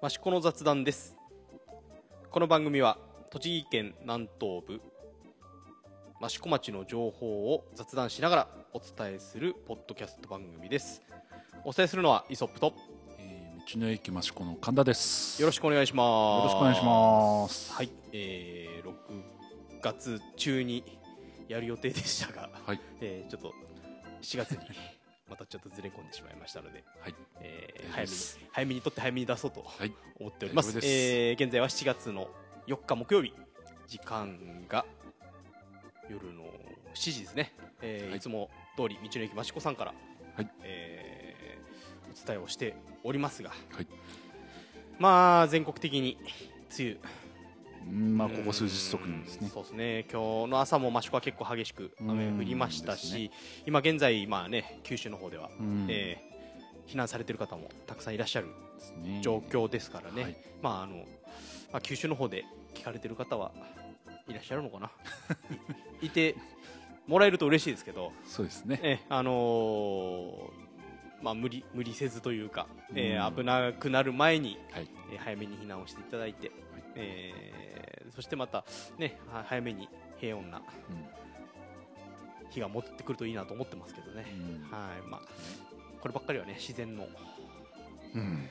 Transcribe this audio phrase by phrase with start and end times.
[0.00, 1.16] 益子の雑談です。
[2.30, 2.98] この番組は
[3.30, 4.80] 栃木県南東部
[6.24, 11.02] 益子町の情報を雑談しながらお伝えするポッドキャスト番組です。
[11.64, 12.74] お伝えするのはイソップと
[13.18, 15.42] えー道の駅益子の神田です。
[15.42, 16.42] よろしくお願いします。
[16.42, 17.72] よろしくお願いします。
[17.72, 18.92] はい、えー、6
[19.82, 20.84] 月中に
[21.48, 22.80] やる予定でしたが、はい。
[23.00, 23.52] えーちょっと
[24.22, 24.64] 7月にま
[25.38, 27.14] たちょっとずれ込んでしまいましたので、はい。
[27.40, 29.92] えー早めに早めに取って早めに出そうとはい。
[30.20, 30.68] 思っております。
[30.70, 30.92] 大丈夫です。
[30.92, 32.28] えー現在は7月の
[32.66, 33.32] 4日木曜日。
[33.86, 34.84] 時間が
[36.10, 36.44] 夜の
[36.94, 38.18] 7時ですね、えーはい。
[38.18, 39.94] い、つも通り道の駅益子さんから、
[40.36, 40.50] はい。
[40.62, 41.28] えー
[42.10, 43.50] お伝えをしておりますが。
[43.50, 43.86] はい。
[44.98, 46.28] まあ全国的に梅
[46.80, 46.98] 雨うん
[47.86, 49.48] まあ、ここ数日特にですね。
[49.52, 50.06] そうですね。
[50.12, 55.86] 今日の朝も益子は結構激しく雨うん降りましたし、です今現在、まあね、九州の方では、うん。
[55.88, 56.28] えー
[56.88, 58.48] 避難されている方もたくさんいらっしゃる
[59.20, 60.36] 状況ですからね、はい。
[60.62, 60.96] まああの
[61.70, 63.52] まあ、九州の方で聞かれてる方は
[64.26, 64.90] いらっしゃるのかな。
[66.00, 66.34] いいて
[67.06, 68.80] もらえると嬉しいですけど、そうですね。
[68.82, 70.68] えあのー
[71.20, 73.36] まあ、無理無理せずというか、えーうん。
[73.36, 74.88] 危なくなる前に、はい。
[75.12, 76.50] えー早めに避難をしていただいて、
[76.98, 78.64] えーそしてまた、
[78.98, 80.60] ね、は早めに平穏な
[82.50, 84.72] 日が戻ってくるといいなと思ってますけどね、うん。
[84.72, 85.20] はいまあ、
[86.00, 87.06] こればっかりはね自然の
[88.14, 88.48] うん。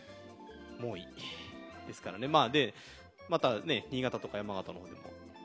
[0.80, 1.06] 猛威
[1.86, 2.73] ですからね、まあ、で
[3.28, 4.98] またね新潟とか山形の方でも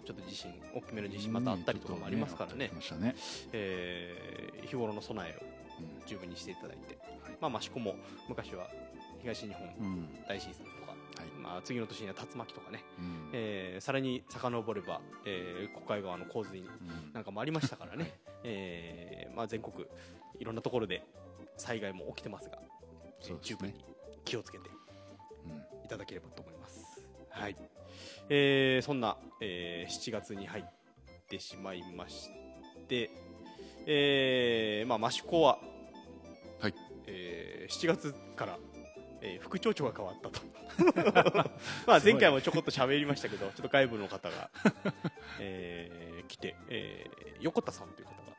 [0.06, 2.70] ちょっと地震大きめの地震またあったりとかもありますからね。
[2.73, 3.17] うん、ちょっとね
[3.53, 5.45] えー日頃の備えを
[5.80, 6.06] うん。
[6.06, 7.36] 十分にしていただいて、はい。
[7.41, 7.97] まあ、益子も
[8.28, 8.69] 昔は
[9.20, 10.08] 東日本うん。
[10.28, 10.91] 大震災とか、はい。
[11.41, 13.30] まあ、次の年には竜巻とかね、うん。
[13.32, 17.12] えーさらに遡れば、えー、小海川の洪水うん。
[17.12, 19.86] なんかもありましたからね、 えーまあ、全国
[20.38, 21.02] いろんなところで
[21.56, 22.68] 災害も起きてますがね。
[23.42, 23.84] 十分に
[24.24, 24.68] 気をつけて
[25.44, 25.84] うん。
[25.84, 27.05] いただければと思います。
[27.30, 27.56] はい。
[28.28, 30.64] えーそんな、えー7月に入っ
[31.28, 32.30] てしまいまし
[32.89, 33.11] て、
[33.86, 35.58] えーまあ益子は、
[36.61, 36.74] はい。
[37.06, 38.58] えー7月から、
[39.20, 40.40] えー副町長が変わったと。
[41.86, 44.50] まあ前回もちょこっと喋りましたけど、ちょっと外部の方が、
[45.40, 48.36] えー来て、えー横田さんという方が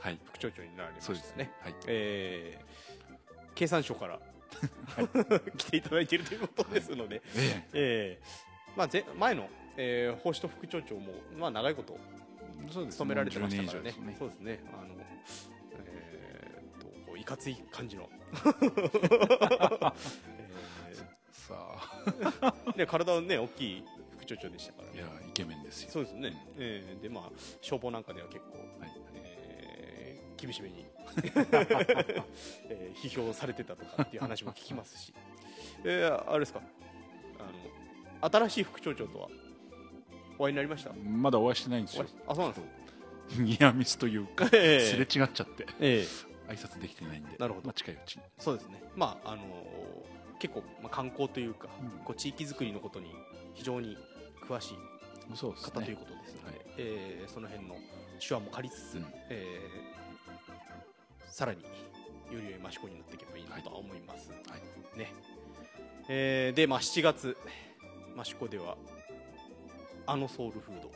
[0.00, 0.18] はい。
[0.24, 1.52] 副町長になられましたねそうですね。。
[1.60, 1.74] はい。
[1.86, 2.64] えー
[3.54, 4.18] 経産省から、
[5.58, 11.98] 来ていただいているということですので、ええーまあ、ぜ前の、えー、法師と副町長も、まあ、長いこと
[12.66, 14.16] えそうです務められてましたからね10年以上ですね。
[14.18, 14.94] そうですねあの、
[15.84, 18.08] えー、といかつい感じの、
[20.28, 20.39] え
[21.50, 22.52] さ。
[22.72, 23.84] ー ね、体はね大きい
[24.18, 25.90] 副町長でしたからあ、いねや、イケメンですよ。
[25.90, 27.30] そうですね、えーでまあ
[27.60, 28.90] 消防なんかでは結構、はい。
[29.14, 30.86] えー厳しめに、
[32.68, 35.12] えー批評されてたとかっていう話も聞きますし、
[35.84, 36.60] えー、あれですか？
[37.38, 37.42] あ
[38.22, 39.28] の新しい副町長とは
[40.38, 40.92] お会いになりました？
[40.94, 42.06] まだお会いしてないんですよ。
[42.26, 43.42] あそうなんですか？
[43.42, 44.92] ニアミスというか、 すえ。
[44.94, 46.06] えれ違っちゃって、え
[46.48, 46.52] え。
[46.52, 47.36] 挨拶できてないんで。
[47.38, 47.66] なるほど。
[47.66, 48.22] まあ近いうちに。
[48.38, 48.82] そうですね。
[48.96, 52.04] まああのー結構、まあ、観光というか、うん。
[52.04, 53.14] こう地域づくりのことに
[53.54, 53.96] 非常に
[54.48, 54.74] 詳しい
[55.36, 55.70] そうですね。
[55.72, 55.96] 方という。
[55.98, 56.66] ことですので、はい。
[56.78, 57.76] えーその辺の
[58.26, 59.06] 手話も借りつつ、うん。
[59.28, 61.68] えーさらによ
[62.32, 64.98] り良い益子になっていけばいいなとは思います、はい。
[64.98, 65.12] ね。
[66.08, 67.36] えーで、まあ、7月
[68.18, 68.76] 益子では
[70.06, 70.90] あのソウルフード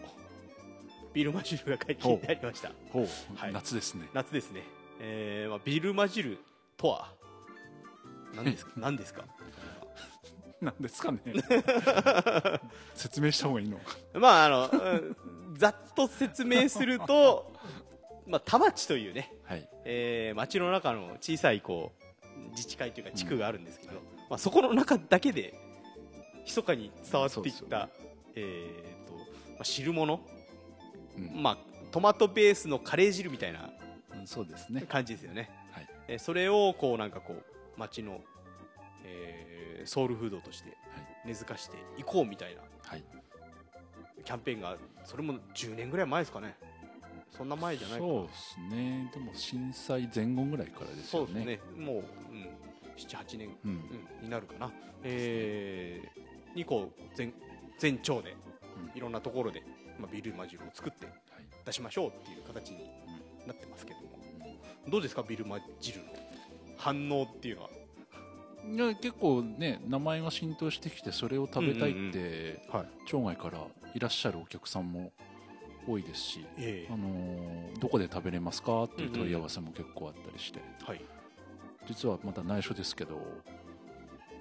[1.13, 2.73] ビルマジルが解禁になりました。
[3.37, 3.53] はい。
[3.53, 4.09] 夏ですね。
[4.13, 4.63] 夏ですね、
[5.01, 6.39] えーまあ、ビルマジル
[6.77, 7.13] とは
[8.37, 8.73] 何ですか？
[8.77, 9.25] 何ですか？
[10.61, 11.21] なんですかね？
[12.95, 13.79] 説明した方がいいの？
[13.79, 13.97] か。
[14.15, 15.17] まああの、うん
[15.57, 17.53] ざっと説明すると、
[18.27, 19.69] まあ、田町というね、はい。
[19.85, 21.93] えー町の中の小さいこ
[22.47, 23.93] う自治会というか地区があるんですけど、
[24.29, 25.55] まあ、そこの中だけで
[26.45, 27.89] 密かに伝わっていった、
[28.35, 29.23] えーとま
[29.61, 30.21] あ、汁物、
[31.17, 31.59] うんまあ、
[31.93, 33.71] トマトベースのカレー汁みたいな
[34.13, 34.83] うんそうですね。
[34.89, 35.89] 感じですよね、はい。
[36.09, 37.45] えーそれをこうなんかこう
[37.77, 38.21] 町の、
[39.05, 39.55] えー
[39.87, 40.79] ソウルフードとして
[41.27, 43.05] 根付かしていこうみたいなはい。
[44.25, 46.57] キャンペーンがそれも10年ぐらい前ですかね。
[47.37, 48.13] そんな前じゃないかな。
[48.13, 49.11] そうですね。
[49.13, 51.07] でも震災前後ぐらいからですよね。
[51.11, 51.61] そうですね。
[51.77, 52.03] もう、うん、
[52.97, 53.71] 78年、うん。
[54.21, 54.73] うん、になるかな、
[55.03, 57.35] えーにこう全
[57.79, 58.37] 全町で
[58.93, 58.97] うん。
[58.97, 59.63] いろんなところで、
[59.99, 61.15] まあ、ビールマジルを作ってはい。
[61.67, 62.89] 出しましょうっていう形に
[63.47, 64.07] なってますけども、
[64.89, 66.07] どうですかビルマジルの
[66.85, 67.71] 反応っていうのは、
[68.71, 72.87] いや結構ね名前が浸透してきてそれを食べたいって、はい。
[73.07, 75.11] 町外からいらっしゃるお客さんも
[75.89, 76.87] 多いですし、え。
[76.91, 81.01] あのーどこで食べれますかっていう問い合わせも結構あったりして、はい。
[81.87, 83.21] 実はまだ内緒ですけど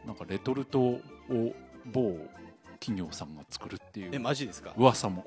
[0.05, 1.01] なんかレトルトを
[1.85, 2.17] 某
[2.85, 4.73] 企業さんが作るっていえうマジですか？
[4.75, 5.25] 噂も。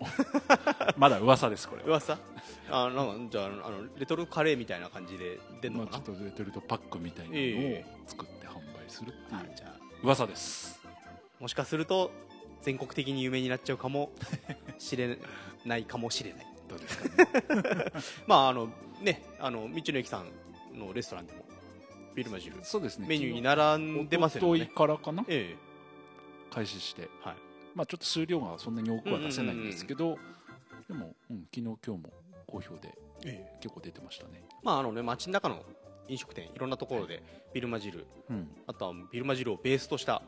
[0.98, 2.18] まだ噂ですこれは、噂？
[2.70, 9.80] あなんかじゃああのレトルトカレーみたいな感じで出るまあ、のかな、ちょっとレトルトパックみたいなのえを作って販売するっていうあじゃあ。
[10.02, 10.80] 噂です。
[11.40, 12.10] もしかすると
[12.62, 14.10] 全国的に有名になっちゃうかも
[14.78, 15.18] しれ
[15.64, 16.46] ないかもしれない。
[16.68, 17.92] どうですかね。
[18.26, 18.68] まああの
[19.00, 20.18] ねあの道の駅さ
[20.74, 21.44] んのレストランでも
[22.14, 23.06] ビルマ汁そうですね。
[23.08, 25.24] メニューに並んでますよ一昨ね日からかな？
[25.28, 25.54] え
[26.50, 27.02] 開始して。
[27.02, 27.36] えはい
[27.76, 30.19] まあちょっと数量がそんなに多くは出せないんですけど、
[30.88, 31.99] でも、うん、昨日今日も
[32.46, 32.94] 好評で
[33.25, 33.58] ええ。
[33.61, 34.43] 結構出てましたね。
[34.62, 35.62] まああのね街の中の
[36.08, 38.49] 飲食店いろんなところでビルマ汁うん。
[38.67, 40.23] あとはビルマ汁をベースとした、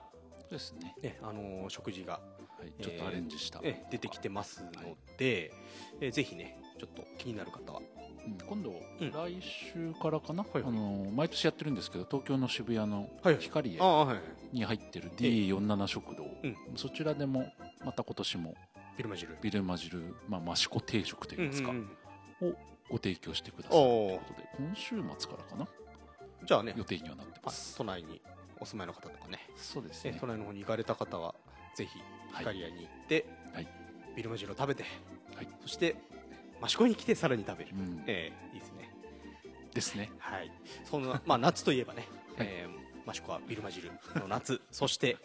[0.51, 2.21] ですね、ねあのー食事が、は
[2.67, 4.71] い、ちょっとアレンジした、ええ出てきてますの
[5.17, 5.51] で、え
[6.01, 7.81] えぜひねちょっと気になる方は。
[8.27, 8.39] うん。
[8.47, 9.11] 今度、ん。
[9.13, 10.63] 来週からかな、はいはい。
[10.67, 13.43] あの毎年やってるんですけど東京の渋谷のはいはい。
[13.43, 14.19] 光栄ああはい
[14.53, 16.57] に入ってる D47 食堂、うん。
[16.77, 17.53] そちらでも
[17.85, 18.55] また今年も
[18.97, 19.37] ビルマ汁。
[19.43, 21.91] ビルマ汁、まあ、益子定食といいますか、うんうん
[22.43, 22.49] うん。
[22.53, 22.57] を
[22.91, 24.89] ご提供してくださるということで今週
[25.19, 25.69] 末からかな？
[26.47, 28.21] じゃあね予定にはなってます、都内に
[28.61, 29.41] お住まいの方とかね。
[29.57, 30.13] そうですね。
[30.17, 31.35] え都内の方に行かれた方は
[31.75, 31.99] ぜひ
[32.33, 32.45] はい。
[32.45, 33.69] 光屋に行って、はい。
[34.17, 34.85] ビルマ汁を食べて、
[35.37, 35.49] はい。
[35.61, 35.97] そして
[36.65, 38.05] 益子に来てさらに食べる、うん。
[38.07, 38.91] ええいいですね。
[39.75, 40.11] ですね。
[40.19, 40.51] はい。
[40.85, 42.07] そんなまあ 夏といえばね、
[42.37, 42.47] はい。
[42.51, 44.61] えー、益子はビルマ汁の夏。
[44.71, 45.17] そして、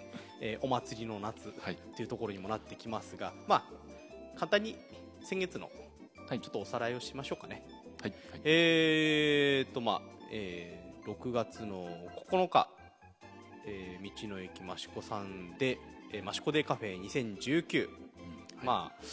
[0.42, 1.76] えーお祭りの夏はい。
[1.96, 3.64] というところにもなってきますがまあ
[4.38, 4.78] 簡単に
[5.22, 5.72] 先月の
[6.28, 6.40] はい。
[6.40, 7.66] ちょっとおさらいをしましょうかね。
[8.02, 8.12] はい。
[8.12, 8.42] はい。
[8.44, 10.02] えー、っとまあ、
[10.32, 11.86] えー6月の
[12.30, 12.70] 9日、
[13.66, 15.78] えー道の駅益子さんで、
[16.12, 17.94] えー、益子デーカフェ2019、うん。
[18.58, 18.66] はい。
[18.66, 19.04] まあ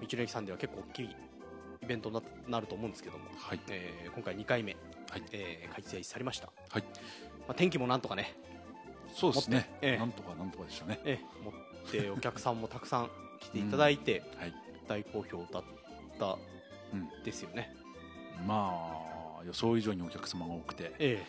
[0.00, 1.16] 道の駅さんでは結構大きい
[1.86, 3.60] イベントにななると思うんですけども、はい。
[3.70, 4.76] えー今回2回目、
[5.08, 5.22] はい。
[5.32, 6.82] えー開催されました、はい。
[7.46, 8.34] まあ、天気もなんとかね、
[9.14, 9.98] そうですね、ええ。
[9.98, 10.98] なんとかなんとかでしたね。
[11.04, 14.52] えー持って お客さんもたくさん来ていただいて、はい。
[14.88, 15.64] 大好評だっ
[16.18, 16.36] た
[16.92, 17.74] うんですよね、
[18.46, 18.92] ま
[19.40, 21.24] あ予想以上にお客様が多くてえ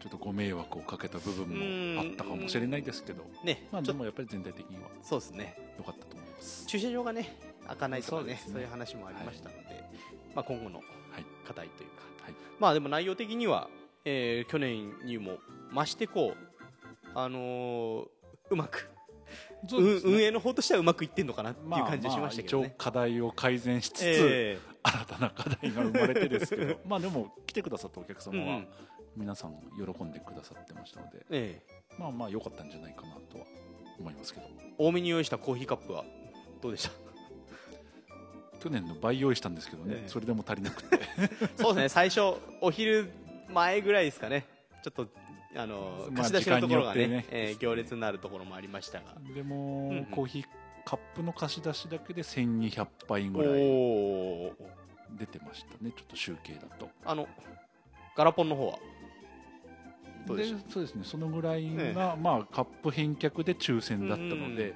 [0.00, 5.56] ちょっとご迷惑をかけた部分もあったかもしれないですけどーねまあちょっとでもやっぱり全体的にはそうですね。
[5.78, 6.66] 良かったと思います。
[6.66, 7.36] 駐車場がね
[7.66, 9.73] 開かないとかねそういう話もありましたので、
[10.34, 10.82] まあ、今後のは
[11.20, 11.24] い。
[11.46, 12.34] 課題というか、はい。
[12.58, 13.68] まあでも内容的には、
[14.04, 15.38] えー去年にも
[15.74, 18.06] 増してこうあのー
[18.50, 18.90] うまく、
[19.68, 19.92] そうね。
[20.04, 28.68] 運運営の方としてはうまくいってんのかなっていうまあ感じしましたけどね、まあ一応課題を改善しつつ、え新たな課題が生まれてですけど まあでも来てくださったお客様はうん
[29.16, 31.62] 皆さん喜んでくださってましたので、え
[31.98, 33.44] まあまあ良かったんじゃないかなとは
[33.98, 34.46] 思いますけど。
[34.46, 36.04] ー多めに用意したコーヒーカップは
[36.60, 37.13] どうでした？
[38.64, 40.08] 去年の倍用意したんですけどね、ええ。
[40.08, 40.98] それでも足りなくて。
[41.60, 43.10] そうですね最初お昼
[43.52, 44.46] 前ぐらいですかね。
[44.82, 45.08] ちょっと
[45.54, 47.26] あの貸し出しのところがねね。
[47.30, 49.16] えー行列になるところもありましたが。
[49.34, 50.04] でも、うんうん。
[50.06, 50.46] コーヒー
[50.86, 53.54] カップの貸し出しだけで1200杯ぐらい
[55.18, 56.88] 出てましたねちょっと集計だと。
[57.04, 57.28] あの
[58.16, 58.78] ガラポンの方は？
[60.26, 64.74] どうでそうですねそのぐらいが、えまあカップ返却で抽選だったので、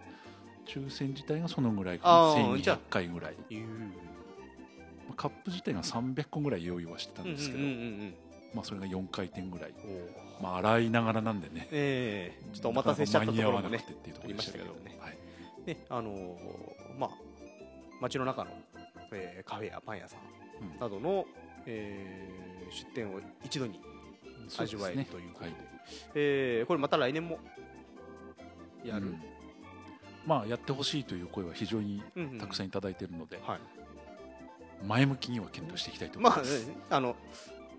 [0.69, 3.35] 抽選自体がそのぐらいかあなーじゃあ1200回ぐらい。
[5.17, 8.15] カップ自体が300個ぐらい用意はしてたんですけど、うんうんうん
[8.55, 9.75] まあ、それが4回転ぐらい、
[10.41, 11.67] まあ、洗いながらなんでね。
[11.73, 12.55] ええ。
[12.55, 14.99] ちょっとお待たせしちゃったところもね間に合わなくてっていうところでしたけどありましたけどね。
[15.01, 15.17] はい。
[15.67, 17.11] ねあのーまあ
[18.01, 18.51] 街の中の、
[19.13, 20.21] えーカフェやパン屋さん
[20.65, 21.27] うんなどの、
[21.67, 23.81] えー出店を一度に
[24.59, 25.51] 味わえるということで。
[25.51, 25.57] はい。
[26.15, 27.39] えーこれまた来年も
[28.85, 29.23] やる、うん
[30.29, 33.59] まあやってほしいという声は非常にうんうんたくさんいただいているので、はい。
[34.87, 37.17] 前向きには検討していきたいと思いまあ、ます、ねあの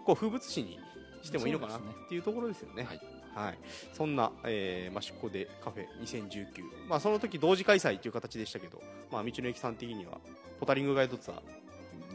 [0.04, 0.78] こう風物詩に
[1.22, 1.80] してもいいのかなっ
[2.10, 2.84] ていうところですよね。
[2.84, 3.02] はい。
[3.36, 3.58] はい、
[3.94, 10.18] そんな、えー、益子でカフェ2019、まあ、その時同時開催という形でしたけど、まあ、道の駅さん的には
[10.60, 11.38] ポタリングガイドツアー、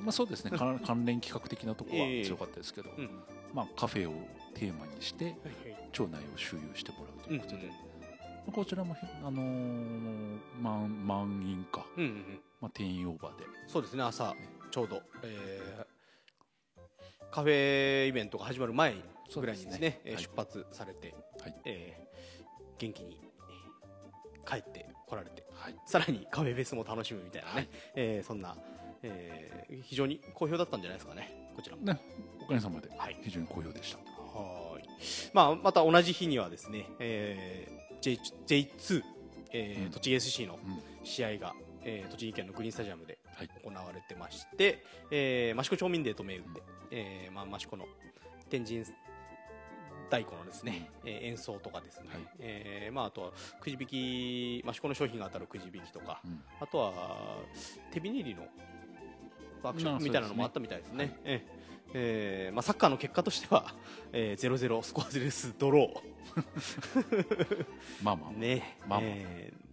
[0.02, 0.50] まあ、そうですね。
[0.58, 2.24] 関 関連企画的なところはええ。
[2.24, 3.08] 強かったですけど、うん。
[3.54, 4.12] まあ、カフェを
[4.54, 5.34] テーマにして
[5.92, 7.83] 町内を周遊してもらうということで、まあ
[8.52, 12.40] こちらも、あのー満満員か、うんうんうん。
[12.60, 13.44] まあ、定員オーバーで。
[13.66, 14.34] そうですね朝
[14.70, 15.84] ちょうど、えー
[17.30, 18.94] カフェイベントが始まる前
[19.34, 21.54] ぐらいにですねですね出発されて、はい。
[21.64, 22.04] えー
[22.78, 25.74] 元気にえー帰ってこられてはい。
[25.86, 27.68] さらにカフェフェスも楽しむみたいなね、はい。
[27.96, 28.56] えーそんな、
[29.02, 31.82] えー非常に好評だったんじゃないですかねこちらも。
[31.82, 31.98] ね
[32.40, 33.16] おかげさまではい。
[33.22, 34.84] 非常に好評でした、はーい。
[35.32, 39.02] まあ、また同じ日にはですね、えー、J J2、
[39.52, 39.90] えーうん。
[39.90, 41.06] 栃木 SC のうん。
[41.06, 43.48] 試合が、えー栃木県のグリーンスタジアムではい。
[43.64, 47.86] 行われてまして、えー、益子町民デーと銘打って、えーまあ、益子の
[48.50, 52.22] 天神太鼓のですね、えー演奏とかですね、はい。
[52.40, 56.42] えーまあ、あとはくじ引き益子の商品が当たるくじ引きとか、うん。
[56.60, 56.92] あとは
[57.90, 58.42] 手びねりの
[59.62, 61.16] ワークショッまあプみたいなのもあったみたいですね。
[61.24, 61.53] ええ
[61.94, 63.72] えーまあ、サッカーの結果としては、
[64.12, 66.02] えー、0-0スコアズレスドロ
[68.02, 68.32] まあまあ。
[68.32, 68.78] ー、ね。
[68.88, 69.08] まあまあ。
[69.10, 69.64] えー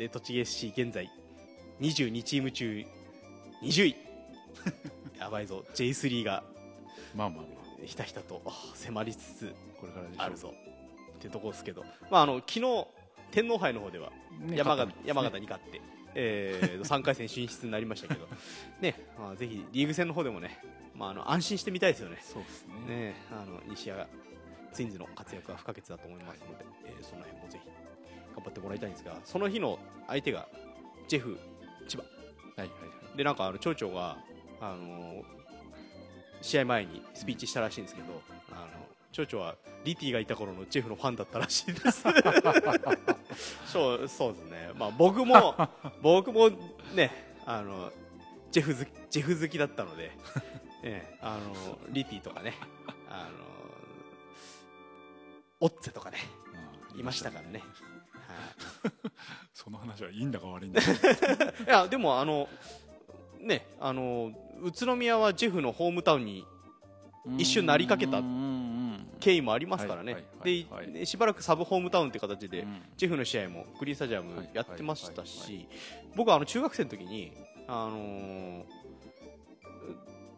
[0.00, 1.10] で栃木 SC 現在
[1.78, 2.82] 22チーム中
[3.62, 3.96] 20位。
[5.20, 5.62] やばいぞ。
[5.74, 6.42] J3 が
[7.14, 8.42] まあまあまひたひたと
[8.74, 10.54] 迫りつつあこれからあるぞ。
[11.16, 12.86] っていうところですけど、まあ、あの昨日
[13.30, 14.10] 天皇杯の方では
[14.40, 14.94] ね山ね。
[15.04, 15.82] 山形に勝って、
[16.14, 18.26] えー、3回戦進出になりましたけど、
[18.80, 18.94] ね。
[19.18, 20.58] まあ、ぜひリーグ戦の方でもね、
[21.00, 22.18] まあ、あの安心してみたいですよね。
[22.20, 22.94] そうですね。
[22.94, 24.04] ねあの西谷
[24.70, 27.70] ツインズの活躍は不可欠だと思いますので、えーその辺もぜひ
[28.36, 30.46] 頑張ってもらいたいんですがその日の相手が
[31.08, 31.38] ジェフ
[31.88, 32.02] 千葉。
[32.02, 33.16] はいはいはい。
[33.16, 34.18] でなんかあの町長が、
[34.60, 35.24] あの
[36.42, 38.08] 試合前にスピーチしたらしいんですけど、
[38.52, 38.66] あの
[39.10, 42.02] 町長はリティがいた頃のジェフのファンだったらしいです。
[43.66, 45.56] そうそうですね、まあ、僕も
[46.02, 46.50] 僕も
[46.94, 47.10] ね
[47.46, 47.90] あの
[48.50, 50.12] ジェフ好きジェフ好きだったので、
[50.82, 52.54] ええあのリティとかね。
[53.08, 53.50] あの
[55.60, 56.18] オッツェとかね。
[56.96, 57.62] いましたからね。
[58.82, 58.92] はい。
[59.52, 60.80] その話はいいんだか悪いんだ。
[60.80, 60.94] か い
[61.66, 62.48] やでもあの
[63.40, 64.32] ねあの
[64.62, 66.44] 宇都宮はジェフのホームタウンに
[67.36, 68.22] 一瞬なりかけた
[69.20, 72.82] 経緯もありますからね、でしばらくサブホームタウンって形で、うん。
[72.96, 74.50] ジェフの試合もグリーンスタジアムはい。
[74.54, 75.68] やってましたし、
[76.16, 77.32] 僕はあの中学生の時に、
[77.68, 78.79] あのー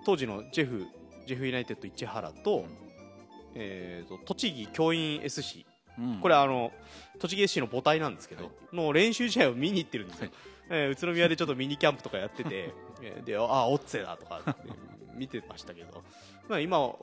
[0.04, 0.86] 当時のジェフ
[1.26, 2.66] ジェフユナイテッド市原と,、うん。
[3.54, 5.64] えー、と栃木教員 SC
[5.98, 6.20] うん。
[6.20, 6.72] これあの
[7.18, 8.76] 栃木 SC の母体なんですけど、はい。
[8.76, 10.32] の練習試合を見に行ってるんですよ、はい。
[10.70, 14.56] えー宇都宮でちょっとミニキャンプとかやってて えーでああオッツェだとか
[15.14, 16.02] 見てましたけど、
[16.48, 16.96] まあ、今思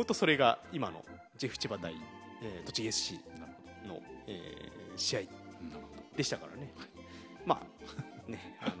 [0.00, 1.04] うとそれが今の
[1.36, 1.94] ジェフ千葉対、
[2.42, 3.20] えー栃木る
[3.82, 5.20] ほの、えー試合
[6.16, 6.72] でしたからね、
[7.46, 7.62] ま
[8.26, 8.72] あね、あの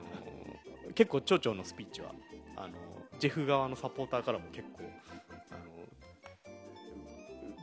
[0.90, 2.12] ー結構町長のスピーチは
[2.56, 4.82] あのージェフ側のサポーターからも結構、
[5.50, 5.64] あのー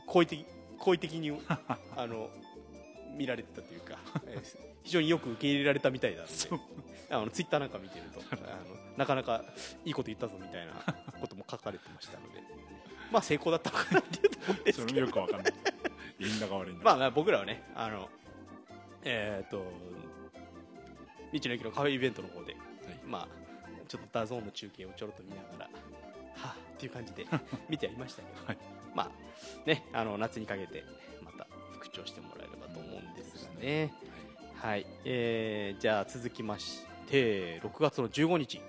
[0.06, 0.46] 好意的
[0.78, 1.32] 好意的に
[1.96, 2.30] あの
[3.16, 6.32] 見られてたというか、えー非常によく受け入れられたみたいなんで
[7.10, 9.42] あのツイッターなんか見てるとあのなかなか
[9.84, 10.74] いいこと言ったぞみたいな
[11.20, 12.40] ことも書かれてましたので
[13.10, 14.94] まあ成功だったのかなっていうところですけど。
[14.94, 15.52] もよくわかんない。
[16.20, 18.08] いいんだか悪いんだかまあまあ僕らはねあの
[19.02, 19.56] えっ、と
[21.32, 22.56] 道の駅のカフェイベントの方で、
[23.04, 23.45] まあ
[24.24, 25.70] ゾーンの中継をちょろっと見ながらは
[26.54, 27.26] あっていう感じで
[27.68, 28.58] 見てはいましたけど、はい。
[28.94, 30.84] まあねあの夏にかけて
[31.22, 33.92] また復調してもらえればと思うんですがね、
[34.54, 38.60] はい、えーじゃあ続きまして6月の15日、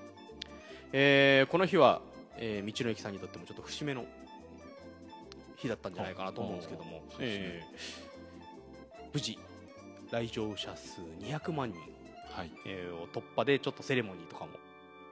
[0.92, 2.01] えーこの日は、
[2.36, 4.06] えー道の駅さんにとってもちょっと節目の
[5.56, 7.04] 日だったんじゃないかなと思うんですけども。
[7.20, 8.08] えー
[9.13, 9.39] 無事
[10.12, 11.80] 来場者数200万人、
[12.32, 12.51] はい。
[12.66, 14.51] えーを突破でちょっとセレモニーとかも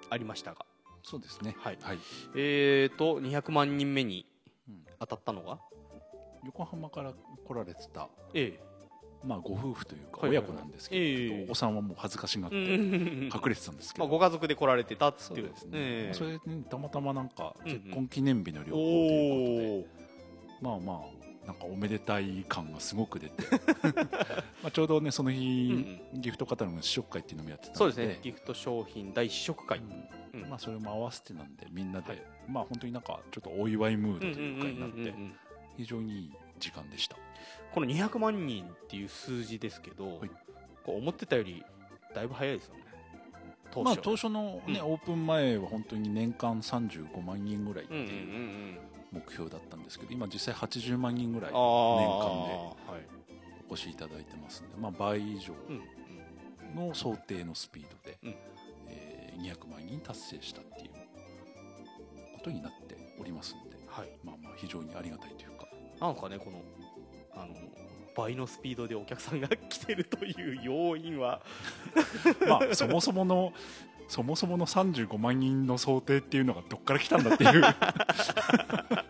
[0.09, 0.65] ありましたが、
[1.03, 1.55] そうですね。
[1.59, 1.77] はい。
[1.81, 1.99] はい。
[2.35, 4.25] えー、と200万人目に
[4.67, 4.85] うん。
[4.99, 5.59] 当たったのが、
[6.45, 7.13] 横浜から
[7.45, 8.59] 来られてたえ
[9.23, 11.43] まあご夫婦というか親子なんですけれどええ。
[11.45, 15.49] お子さんはもう恥ずかしがってえ隠れてたんですけまあ、どご家族で来られてたっていう。
[15.49, 16.13] ですね、ええ。
[16.13, 23.43] それでねたまたまなんか結婚記念日の旅行ということで、まあまあなんかおめでたい感がすごく出て。
[24.63, 27.77] まあちょうどねその日、ギフトカタログの試食会っていうのもやってたので。
[27.77, 28.19] そうですね。
[28.23, 29.79] ギフト商品大試食会、
[30.33, 30.41] うん。
[30.41, 30.49] うん。
[30.49, 32.21] まあそれも合わせてなんでみんなで、はい。
[32.47, 35.35] まあ本当になんかちょっとお祝いムードうんというかになってうんうんうんうん
[35.77, 37.17] 非常にいい時間でした。
[37.73, 40.29] この200万人っていう数字ですけど、はい。
[40.83, 41.63] こう思ってたより
[42.13, 42.85] だいぶ早いですよね。
[43.71, 44.85] 当初、まあ当初のね、うん。
[44.93, 48.21] オープン前は本当に年間35万人ぐらいってうんうんうんういう
[48.91, 53.01] ん目標だったんですけど今実際80万人ぐらいあおあはい。
[53.71, 55.81] 越しいただいてますんで、まあ、倍以上うん
[56.75, 58.35] の想定のスピードで、うん。
[58.89, 60.91] えー200万人達成したっていう
[62.37, 64.09] ことになっておりますんで、はい。
[64.23, 65.67] まあまあ非常にありがたいというか。
[65.99, 66.61] なんかねこの
[67.35, 67.53] あの
[68.15, 71.41] 倍のスピードでお客さんが来てるという要因は。
[72.47, 73.53] まあそもそもの
[74.07, 77.61] そもそもの35万人の想定っていうのがどっから来たんだっていう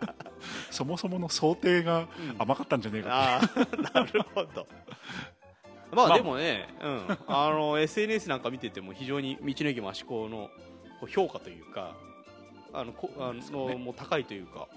[0.75, 4.67] そもそもの想定が甘かったんじゃねえかああなるほど。
[5.91, 10.49] まあまあでもね、うん、あの SNS なんか見てても非常に道の駅益子の
[11.07, 11.95] 評価というか
[12.73, 14.67] あのこあのもう高いというか、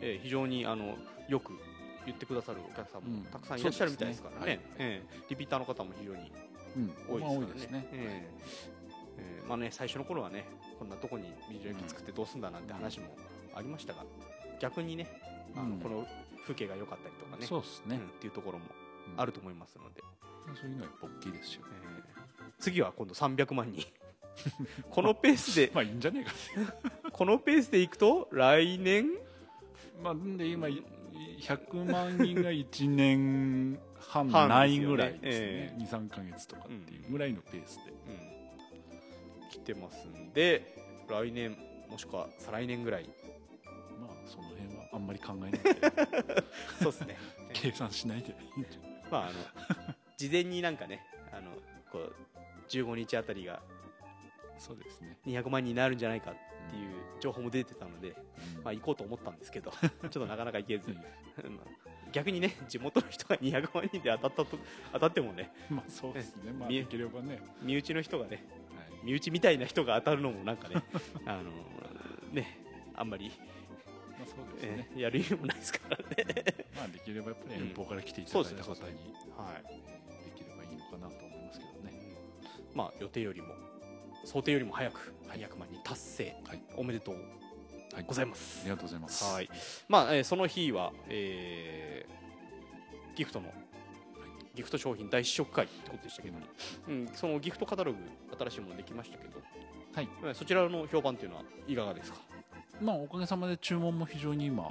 [0.00, 0.96] えー非常にあの
[1.28, 1.52] よく
[2.04, 3.22] 言ってくださるお客さんもうん。
[3.24, 4.74] たくさんいらっしゃるみたいですからね,、そうですね。
[4.78, 5.24] ええ。
[5.30, 6.32] リピーターの方も非常に
[6.76, 6.94] うん。
[7.08, 8.28] 多いまあですからね,、多いですね、
[9.18, 9.42] え。
[9.48, 10.44] まあね最初の頃はね
[10.78, 13.16] こんなとこに道の駅作ってどうすんだなんて話も
[13.54, 14.04] ありましたが
[14.60, 15.06] 逆にね
[15.56, 16.06] あのうんこの
[16.42, 17.46] 風景が良かったりとかね。
[17.46, 18.66] そうですね、うんっていうところも
[19.14, 20.02] うんあると思いますので、
[20.60, 21.72] そういうのはやっぱ大きいですよね。
[21.82, 22.24] えー
[22.58, 23.84] 次は今度300万人。
[24.90, 27.10] このペースで まあいいんじゃねえか。
[27.12, 29.10] このペースでいくと来年？
[30.02, 30.82] まあで今い
[31.40, 37.92] 100万人が1年半半ないぐらいですえね23か月とかっていうぐらいのペースで、
[39.42, 41.56] うん、来てますんで来年
[41.88, 43.08] もしくは再来年ぐらい
[44.94, 45.60] あんまり考えないで。
[46.80, 47.16] そうですね。
[47.52, 48.34] 計算しないで。
[49.10, 49.32] まああの
[50.16, 51.50] 事前になんかねあの
[51.90, 52.14] こう
[52.68, 53.60] 15日あたりが
[54.58, 56.34] そうですね、200万人になるんじゃないかっ
[56.70, 58.10] ていう情報も出てたので、
[58.56, 58.62] うん。
[58.62, 60.90] まあ、行こうと思ったんですけど ちょっとなかなか行けず。
[60.90, 61.56] うん。
[61.56, 64.58] まあ逆にね地元の人が200万人で当たったと
[64.92, 65.50] 当たってもね。
[65.68, 66.52] まあそうですね。
[66.52, 69.04] まあ見えできればね、身内の人がねはい。
[69.04, 70.76] 身内みたいな人が当たるのもなんかね
[71.26, 71.50] あの
[72.32, 72.60] ね
[72.94, 73.32] あんまり、
[74.64, 76.04] ね、えーやる意味もないですからね。
[76.76, 77.68] まあできればやっぱりうん。
[77.70, 78.94] 遠方から来ていただいた方に、はい
[79.68, 81.92] えーできればいいのかなと思いますけどね。
[82.74, 83.54] まあ予定よりも
[84.24, 86.62] 想定よりも早く200万人達成、はい。
[86.76, 87.14] おめでとう
[87.94, 88.60] はいございます。
[88.62, 89.24] ありがとうございます。
[89.24, 89.48] はい。
[89.88, 92.14] まあ、えーその日は、えー
[93.16, 93.52] ギフトの
[94.56, 96.36] ギフト商品大試食会ってことでしたけど、
[96.88, 97.98] うん、そのギフトカタログ
[98.38, 99.40] 新しいものできましたけど、
[99.94, 100.08] はい。
[100.22, 102.18] えーそちらの評判っていうのはいかがですか、
[102.84, 104.68] まあおかげさまで注文も非常に今、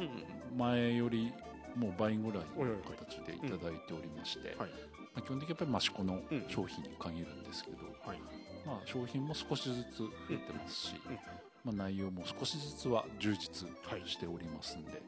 [0.56, 1.34] 前より
[1.76, 4.70] もう倍ぐらいの形でいただいておりまして、はい。
[5.16, 6.46] まあ、基本的にやっぱり益子のうん。
[6.48, 8.20] 商品に限るんですけど、はい。
[8.66, 11.76] まあ、商品も少しずつ増えてますし、うん。
[11.78, 15.02] まあ、内容も少しずつは充実はいしておりますんで、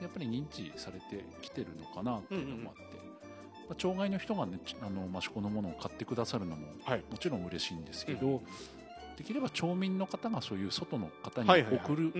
[0.00, 7.04] やっぱり認知されてきてるのかなっていうのもあって、まあ、町外の人がねちあの益子のものを買ってくださるのもはい。
[7.10, 8.40] もちろん嬉しいんですけど、うん
[9.16, 12.12] できれば町民の方がそういう外の方に送る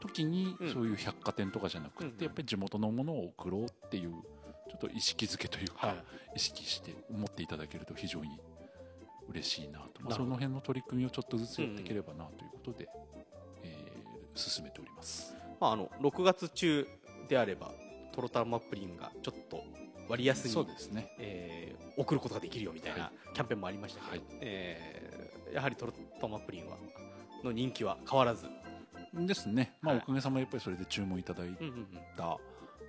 [0.00, 0.72] 時にうん。
[0.72, 5.96] そういう百貨店とかじゃなくうんてやっぱり地元のものを送ろうっていうちょっと意識づけというか、はい。
[6.36, 8.38] 意識して思っていただけると非常に
[9.28, 12.88] 嬉しいなと、まその辺の取り組みをちょっとずつやっていければなということで、
[13.62, 14.00] えー
[14.32, 15.34] 進めております。
[15.60, 16.86] まあ、あの6月中
[17.28, 17.72] であれば
[18.12, 19.64] トロタマプリンがちょっと
[20.08, 21.12] 割安にそうですね。
[21.18, 24.22] えー送ることができるよみたいはなキャンペーンもありましたけど、はい。
[24.40, 25.09] えー
[25.52, 26.76] やはりトロタマプリンは
[27.42, 28.46] の人気は変わらず、
[29.14, 31.56] ですね、まあ、はいおかげさまでやっぱりそれで注文いただい
[32.16, 32.36] た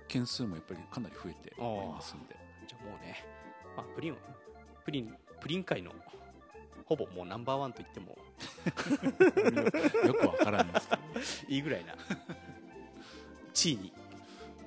[0.08, 2.36] 件数もやっぱりかなり増えておりますんで。
[2.68, 3.24] じゃあもうね、
[3.76, 4.16] まあ、プリン
[4.84, 5.90] プリンプリン界の
[6.84, 8.16] ほぼもうナンバーワンと言っても。
[10.06, 11.02] よくわからないですけど
[11.48, 11.94] いいぐらいな
[13.52, 13.92] 地位に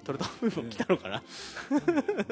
[0.03, 1.23] トロタマプリンも来たのかな、ね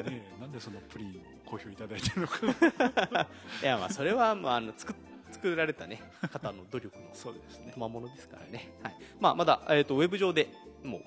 [0.06, 2.38] えなんでそのプリン好評いただいてるのか
[3.62, 4.96] いやまあそれはまああの作っ
[5.34, 6.00] 作られたね
[6.32, 7.72] 方の努力のそうですね。
[7.74, 8.94] 賜物ですからね、はい。
[9.20, 10.48] まあ、まだ、えー、とウェブ上で
[10.82, 11.02] もう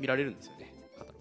[0.00, 1.18] 見られるんですよねカタロ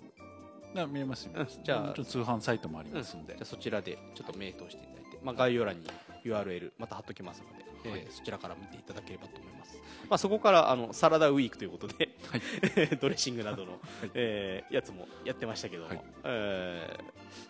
[0.73, 5.87] グな見えますよ、うんじゃあ通販サイトもありますんで、じゃあそちらでちょっと目通していただいて、まあ、概要欄に
[6.23, 7.99] URL また貼っときますので、はい。
[8.01, 12.41] えーそちらから見ていただければと思います、まあ、そこからあのサラダウィークということで、はい。
[13.01, 13.79] ドレッシングなどの、
[14.13, 16.03] えーやつもやってましたけども、はい。
[16.23, 16.97] え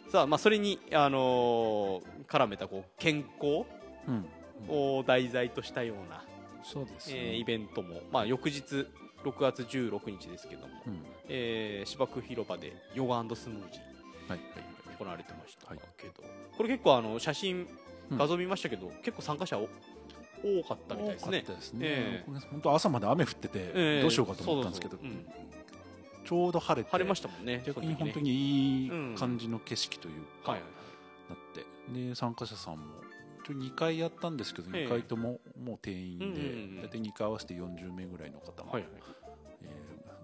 [0.08, 3.65] ーさあまあ、それに、あのー絡めたこう健康
[4.08, 4.25] うん
[4.67, 6.24] を題材としたような、
[6.63, 8.88] そうですね、えーイベントも、まあ、翌日
[9.24, 11.06] 6月16日ですけども、うん。
[11.30, 14.39] えー芝生広場でヨガスムージーはい。
[14.39, 15.80] はいはい行われてましたはい。
[15.97, 16.13] けど、
[16.56, 17.67] これ結構あの写真
[18.12, 18.17] うん。
[18.17, 19.67] 画像見ましたけど、結構参加者お
[20.43, 21.41] 多かったみたいですね。
[21.47, 25.21] ですね、え本当朝まで雨降ってて、ええどうしようかと思ったんですけどそうそうそう。
[25.21, 26.26] うん。
[26.26, 29.15] ちょうど晴れて晴れましたもんね逆に本当ににいいうん。
[29.15, 31.30] 感じの景色というか、はいはい。
[31.30, 31.38] なっ
[31.93, 32.10] て。
[32.10, 32.84] で参加者さんも
[33.54, 34.86] 2回やったんですけど、ええ。
[34.86, 38.80] 2回とももう定員で、大体2回合わせて40名ぐらいの方が、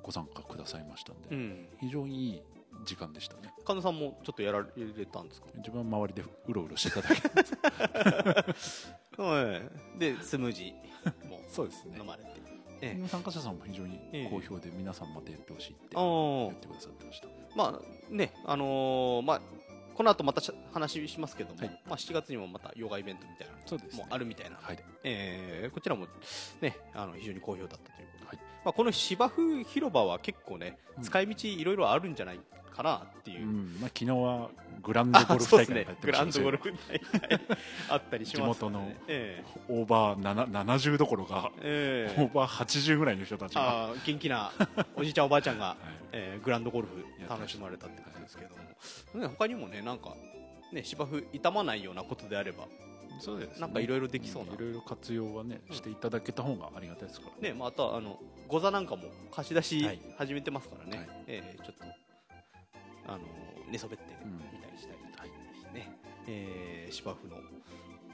[0.04, 1.68] ご参加くださいましたんで、うん。
[1.80, 2.42] 非常にいい
[2.86, 3.54] 時間でしたね。
[3.66, 4.66] 神田さんもちょっとやられ
[5.06, 5.48] たんですか？
[5.58, 7.22] 自分は周りでうろうろしてただけ。
[9.22, 9.62] は
[9.96, 10.00] い。
[10.00, 11.98] でスムージーも そうですね。
[12.00, 12.30] 飲まれて。
[12.82, 13.08] ええ。
[13.08, 17.28] 参加者さんも非常にええ好評で皆さんまたやってほしいって言ってくださってました。
[17.56, 19.42] まあねあのーまあ
[19.98, 21.70] この後またし話しますけども、はい。
[21.88, 24.80] まあ、7月にもまたヨガイベントみたいなのもあるみたいなので、はい。
[25.04, 26.06] えーこちらも、
[26.62, 28.38] ね、あの非常に好評だったということで、はい。
[28.64, 31.04] まあ、この芝生広場は結構ね、うん。
[31.04, 32.40] 使い道いろいろあるんじゃない
[32.72, 33.44] かなっていう。
[33.44, 33.78] う、ん。
[33.82, 34.50] まあ、昨日は
[34.84, 37.42] グランドゴルフ大会がやってグランドゴルフ大会
[37.90, 42.22] あったりしますね、地元のえオーバー7 70どころかええ。
[42.22, 44.52] えオーバー80ぐらいの人たちが、元気な
[44.96, 45.78] おじいちゃんおばあちゃんが、 はい。
[46.12, 48.67] えーグランドゴルフ楽しまれたってことですけども、
[49.14, 50.16] ね、他にもねなんか
[50.74, 52.68] ね芝生傷まないようなことであれば
[53.20, 53.62] そうですね。
[53.62, 54.52] なんかいろいろできそうな。
[54.52, 55.76] んいろいろ活用はね、うん。
[55.76, 57.50] していただけた方がありがたいですから。
[57.50, 60.00] ねまたあのゴザなんかも貸し出しはい。
[60.18, 61.08] 始めてますからね、はい。
[61.28, 61.84] えーちょっと
[63.12, 63.20] あの
[63.72, 67.38] 寝そべってうん見たりしたりしてね、えー芝生の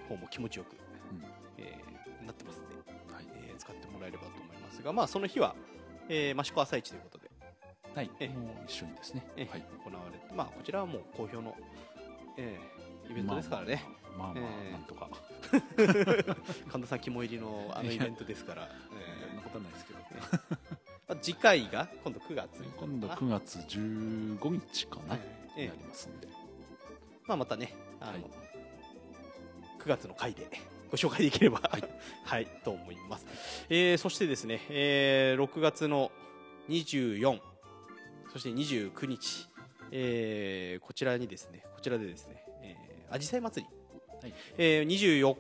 [0.08, 0.74] 方も気持ちよく、
[1.12, 1.24] うん。
[1.58, 2.76] えーなってますんで、
[3.14, 3.26] はい。
[3.48, 5.56] えー使ってもらえればと思いますが、まあ、その日は、
[6.10, 7.23] えー、益子朝市ということで、
[7.96, 8.10] はい。
[8.20, 9.26] えもう一緒にですね。
[9.38, 9.64] えーはい。
[9.86, 11.56] 行われて、まあ、こちらはもう好評の、
[12.38, 13.84] えーイベントですからね、
[14.18, 15.10] まあまあまあえーなんとか。
[16.72, 18.98] 神田さん肝入りのあのイベントですから、そん
[19.34, 20.00] えなことはないですけど。
[20.00, 20.58] ー
[21.10, 22.64] まあ、次回が今度9月。
[22.78, 25.10] 今度9月15日かな。
[25.10, 25.20] はい
[25.58, 25.62] ええ。
[25.64, 26.28] になりますんで。
[27.28, 28.24] まあ、またねあの、はい。
[29.80, 30.48] 9月の回で
[30.90, 31.60] ご紹介できれば。
[32.24, 33.26] はい、 と思います、
[33.70, 36.10] えーそしてですね、えー6月の
[36.70, 37.42] 24
[38.34, 39.48] そして29日、
[39.92, 44.34] えーこちらにですねこちらでですね、えー、アジサイ祭り、はい。
[44.58, 45.36] えー24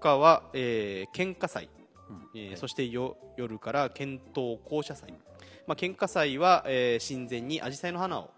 [0.00, 1.68] 日は、えー献花祭、
[2.08, 2.40] うん。
[2.40, 5.12] えーそしてよ夜から検討校舎祭、
[5.66, 8.30] まあ、献花祭は、えー神前にアジサイの花を、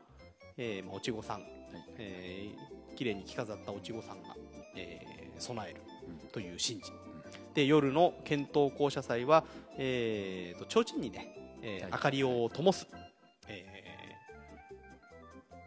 [0.57, 1.43] えーまあ、おちごさん
[2.01, 4.35] えー、綺麗に着飾ったおちごさんが、
[4.75, 5.81] えー備える
[6.23, 6.29] うん。
[6.31, 6.93] という神事、
[7.55, 9.45] で夜の検討校舎祭は、
[9.77, 11.93] えー、と提灯にね、えーはい。
[11.93, 12.98] 明かりを灯す、えー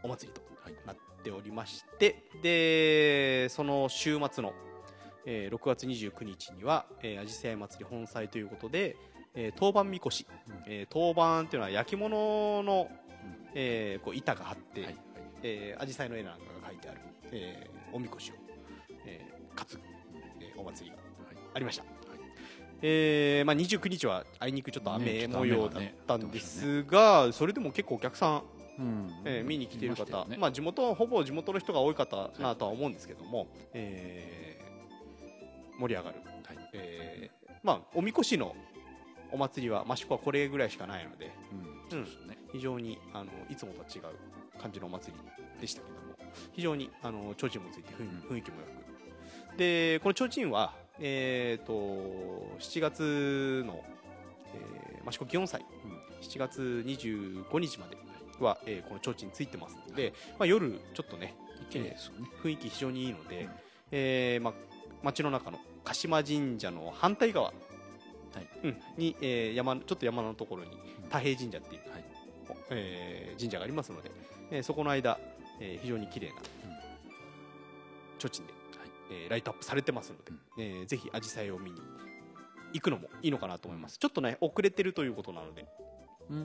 [0.04, 0.76] お祭りとはい。
[0.86, 4.54] なっておりましてでその週末の、
[5.26, 6.86] えー6月29日には
[7.22, 8.96] あじさい祭り本祭ということで、
[9.36, 10.56] えー当番みこし、うん。
[10.68, 12.98] えー当番っていうのは焼き物の、うん。
[13.54, 14.98] えーこう板が張って、はい
[15.44, 17.00] えー、紫陽花の絵なんかが書いてある、
[17.32, 18.34] えーおみこしを、
[19.06, 21.36] えー担ぐ、えーお祭りがはい。
[21.54, 21.92] ありました、はい。
[22.82, 28.44] えーまあ、29日はあいにくちょっと雨模様だったんですが、それでも結構お客さん
[29.26, 34.62] えー見に来ている方、いまあ、地元ほぼ地元の人が多い方なとは思うんですけども、えー
[35.80, 36.70] 盛り上がる、はい。
[36.74, 38.56] えーまあ、おみこしの
[39.32, 41.32] お祭りは益子はこれぐらいしかないので
[41.92, 42.04] うん。
[42.28, 42.38] ね。
[42.52, 46.02] 非常にあのいつもとは違う感じのお祭りでしたけども
[46.52, 47.94] 非常にあの提灯もついて
[48.30, 48.68] 雰,、囲気もよ
[49.54, 49.58] く。
[49.58, 51.74] でこの提灯は、えー、と
[52.60, 53.84] 7月の、
[54.54, 55.66] えー、益子祇園祭。
[56.22, 57.98] 7月25日まで
[58.44, 61.36] は、えーこの提灯についてますので、まあ、夜ちょっとね
[61.70, 62.28] 綺麗ですよね。
[62.44, 63.50] 雰囲気非常にいいので、うん
[63.92, 64.54] えーまあ、
[65.04, 67.54] 町の中の鹿島神社の反対側、い。
[68.64, 70.72] うんに、えー山ちょっと山のところに
[71.06, 72.04] 太平神社っていう、はい。
[72.72, 74.12] えー神社がありますので、
[74.52, 75.20] えーそこの間、
[75.60, 76.36] えー非常に綺麗な
[78.20, 78.54] 提灯で、
[79.12, 81.82] えーライトアップされてますので、えーぜひアジサイを見に
[82.74, 85.68] 行くのもいいのかなと思います、ちょっとね遅れてるということなのでうん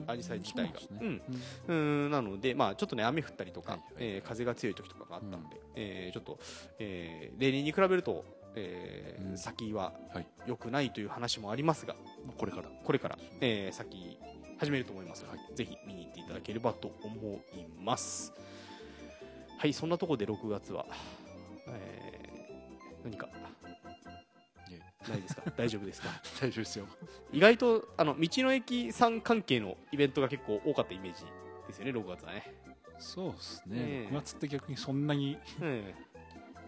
[0.07, 0.79] アジサイ自体が。
[0.79, 2.11] そうなん。
[2.11, 6.39] なので、まあ、ちょっとね雨降ったりとか、はえー風が強い時とかがあったので、えーちょっと、
[6.79, 9.37] えー例年に比べると、えーうん。
[9.37, 10.27] 先ははい。
[10.45, 11.95] 良くないという話もありますが
[12.25, 12.69] まあこれから。
[12.83, 14.17] これから、えー先
[14.59, 18.33] 始めると思いますので、はぜひ見に行っていただければと思います。
[19.59, 20.85] はいそんなところで6月は、
[21.67, 23.29] えー何か
[25.09, 25.43] ないですか？
[25.55, 26.09] 大丈夫ですか？
[26.41, 26.87] 大丈夫ですよ。
[27.31, 31.23] 意外とあの道の駅さん関係のイベントが結構多かったイメージ
[31.67, 32.53] ですよね6月はね、
[32.99, 33.79] そうですね。
[33.79, 35.93] ね6月って逆にそんなにうん、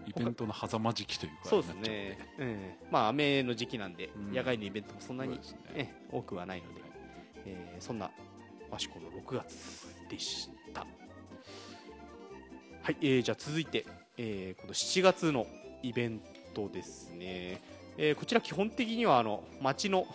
[0.07, 4.31] イベントの狭間時期というかそうですね、うん、まあ雨の時期なんで、うん。
[4.33, 5.41] 野外のイベントもそんなにね。
[5.73, 6.81] ね、多くはないので、
[7.45, 8.11] えーそんな
[8.71, 10.81] 益子の6月でした。
[12.81, 13.85] はい、えーじゃあ続いて、
[14.17, 15.47] えーこの7月の
[15.81, 16.21] イベン
[16.53, 17.61] トですね、
[18.01, 20.07] えーこちら基本的にはあの町の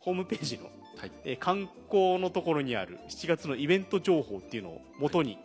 [0.00, 0.64] ホームページの、
[0.98, 1.12] はい。
[1.24, 5.38] えー観光のところにある7月のイベント情報っていうのを元に、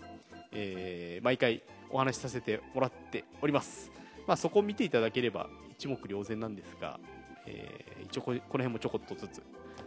[0.51, 3.91] えー毎回お話しさせてもらっております、
[4.27, 6.99] まあ、そこを見ていただければ一目瞭然なんですが、
[7.45, 9.41] えー一応これこの辺もちょこっとずつ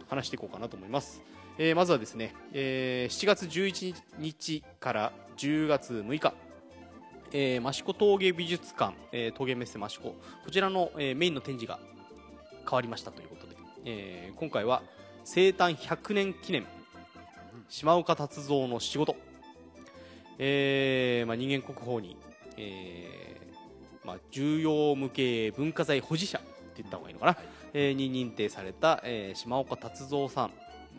[0.09, 1.21] 話していこうかなと思います、
[1.59, 6.33] えーまずはですね、えー7月11日から10月6日
[7.33, 10.15] えー、益子陶芸美術館、えー陶芸メッセ益子こ
[10.51, 11.79] ちらの、えーメインの展示が
[12.65, 14.81] 変わりましたということで、えー今回は
[15.23, 16.65] 生誕100年記念
[17.69, 19.15] 島岡達三の仕事、
[20.37, 22.15] えーまあ、人間国宝に、
[22.55, 27.37] えーまあ、重要無形文化財保持者って言った方がいいのかな、
[27.73, 30.51] えーに認定された、えー島岡達三さん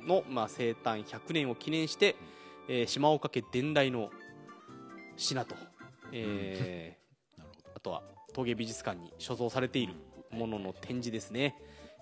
[0.07, 2.17] の、まあ、生誕100年を記念して、
[2.69, 4.11] えー島岡家伝来の
[5.17, 5.57] 品と、
[6.13, 6.97] え
[7.75, 9.95] あとは陶芸美術館に所蔵されている
[10.31, 11.57] ものの展示ですね、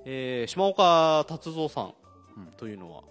[0.04, 1.94] えー島岡達三さん
[2.36, 3.02] うんというのは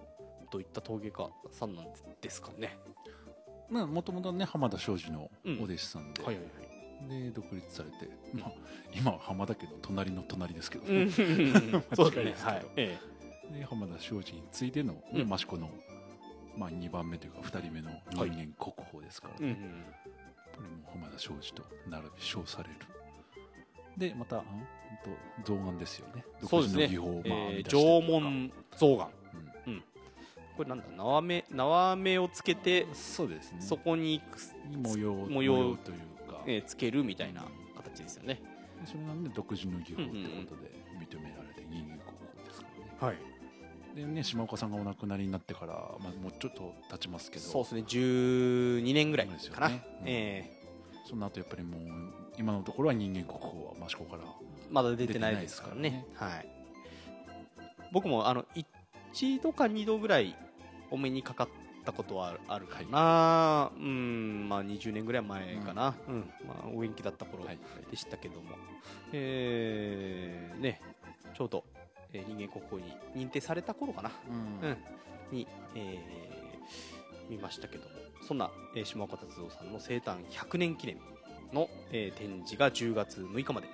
[0.52, 1.86] どういった陶芸家さんなん
[2.22, 2.78] ですかね、
[3.70, 5.60] まあもともとね浜田庄司のうん。
[5.60, 7.24] お弟子さんで、はいはいはい。
[7.24, 8.52] で独立されて、まあ、
[8.96, 11.12] 今は浜田家の隣の隣ですけど、うん。
[11.96, 12.66] そうですはい。
[12.78, 12.98] え
[13.52, 15.28] で浜田庄司についての、うん。
[15.28, 15.70] ね益子の
[16.58, 19.84] まあ、2番目というか2人目の人間国宝ですからね、うんうん
[20.56, 22.76] これも浜田庄司と並び称される。
[23.98, 24.46] でまたんと
[25.46, 26.26] 造岩ですよね。
[26.48, 26.84] そうですね。
[26.84, 29.04] えー縄文象牙
[29.68, 29.84] うん。
[30.58, 30.86] これなんだ？
[30.96, 33.62] 縄目縄目をつけてそうですね。
[33.62, 34.22] そこに
[34.84, 35.98] 模様模様という
[36.30, 37.44] か、えーつけるみたいな
[37.76, 38.42] 形ですよね。
[38.86, 42.68] それなんで独自の技法ってことで認められて人間国宝ですか
[43.02, 43.14] らね。
[43.14, 43.35] はい
[43.96, 47.46] でね島岡さんがお亡くなりになってから、まあ、もうちょっと経ちますけど。
[47.46, 49.84] そうですね12年ぐらいですよかな、ね。
[50.02, 50.08] うん。
[50.08, 50.52] え
[51.10, 51.82] その後やっぱりもう
[52.38, 54.26] 今のところは人間国宝は益子からー
[54.70, 56.06] まだ出てないですからね。
[56.16, 56.48] はい。
[57.94, 58.46] 僕もあの
[59.14, 60.36] 一度か二度ぐらい
[60.92, 61.48] お目にかかっ
[61.86, 66.30] たことはあるかな、うんまあ20年ぐらい前かな、うん。
[66.46, 67.60] まあ、お元気だった頃はい。
[67.90, 68.58] でしたけども、
[69.14, 70.82] えーね
[71.36, 71.66] ちょうど、
[72.16, 74.70] えー人間国宝に認定された頃かな、うん。
[74.70, 74.78] うん、
[75.38, 77.90] に、えー見ましたけども。
[78.28, 80.98] そんな、えー島岡達郎さんの生誕100年記念
[81.54, 83.68] の、えー展示が10月6日まで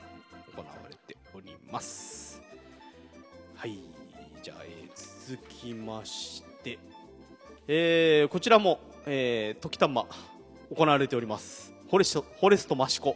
[0.55, 2.41] 行われております。
[3.55, 3.79] はい。
[4.41, 4.91] じゃあ、えー
[5.27, 6.79] 続きまして、
[7.67, 10.05] えーこちらも、えー時たま
[10.75, 11.73] 行われております。
[11.89, 13.15] フォレストフォレスト益子。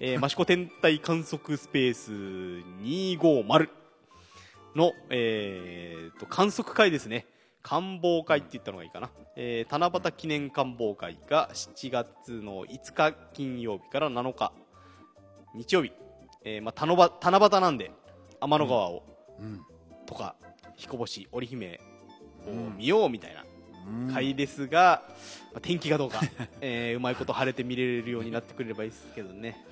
[0.00, 2.10] えー、益子天体観測スペース
[2.82, 3.68] 250
[4.74, 7.26] の、えー、と観測会ですね。
[7.62, 14.52] 観望会って言ったのがいいかな、えー七夕記念観望会が7月の5日金曜日から7日
[15.54, 15.92] 日曜日、
[16.44, 16.86] えーまあ、
[17.22, 17.92] 七夕なんで
[18.40, 19.04] 天の川を、
[19.38, 19.60] うん。
[20.06, 20.34] とか
[20.76, 21.80] 彦星織姫
[22.46, 22.76] をうん。
[22.78, 23.44] 見ようみたいな
[23.86, 24.12] うん。
[24.12, 25.02] 回ですが、
[25.52, 26.20] まあ天気がどうか、
[26.60, 29.64] えーうまいこと晴れて見れるようになってくれればいいですけどね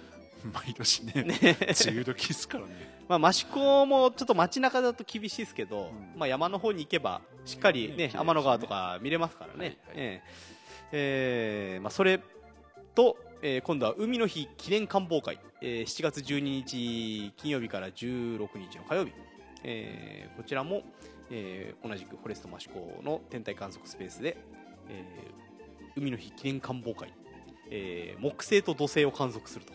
[0.52, 1.38] 毎年ねね。
[1.42, 1.56] 梅
[1.88, 3.00] 雨時ですからね。
[3.08, 6.18] まあ、益子もちょっと街中だと厳しいですけど、うん。
[6.18, 9.76] まあ、山の方に行けばしっかり、ねね天の川とか見れますからね、はいはい。
[9.96, 10.22] え
[10.92, 12.20] ええーまあ、それ
[12.94, 19.12] と、えー今度は海の日記念観望会、えー7月12日金曜日から16日の火曜日、
[19.64, 20.82] えーこちらも、
[21.30, 24.36] えー同じくフォレスト益子の天体観測スペースで、
[24.88, 25.50] えー
[25.96, 27.12] 海の日記念観望会、
[27.70, 29.72] えー木星と土星を観測すると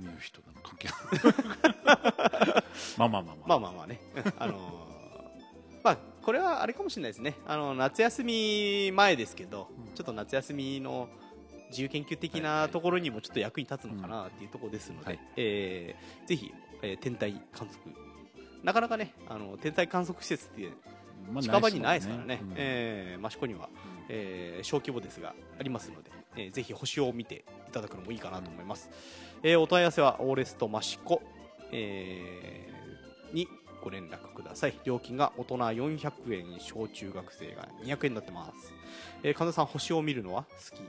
[0.00, 0.88] 海の人なの関係。
[0.88, 2.64] な い
[2.98, 3.46] まあまあまあまあ。
[3.46, 4.00] まあまあまあね、
[4.38, 4.90] あのー
[5.82, 9.94] まあこれはあれかもしれないですね、あの夏休み前ですけど、うん。
[9.94, 11.08] ちょっと夏休みの
[11.70, 15.20] 自由研究的ないところにもちょっと役に立つのかなっていうところですので、はい。
[15.36, 17.78] えーぜひ、えー天体観測、
[18.62, 20.68] なかなかね、あの天体観測施設って
[21.32, 22.52] まあ近場にないですからね、うん。
[22.56, 23.70] えー益子には、
[24.08, 28.90] えー小規模ですがありますので、えーぜひ星を見ていただくのもいいかなと思います、
[29.42, 31.22] えーお問い合わせはオーレスト益子、
[31.72, 33.46] えーに
[33.82, 34.74] ご連絡ください。
[34.84, 38.74] 料金が大人400円小中学生が200円になってます、
[39.22, 40.80] えー神田さん星を見るのは好き？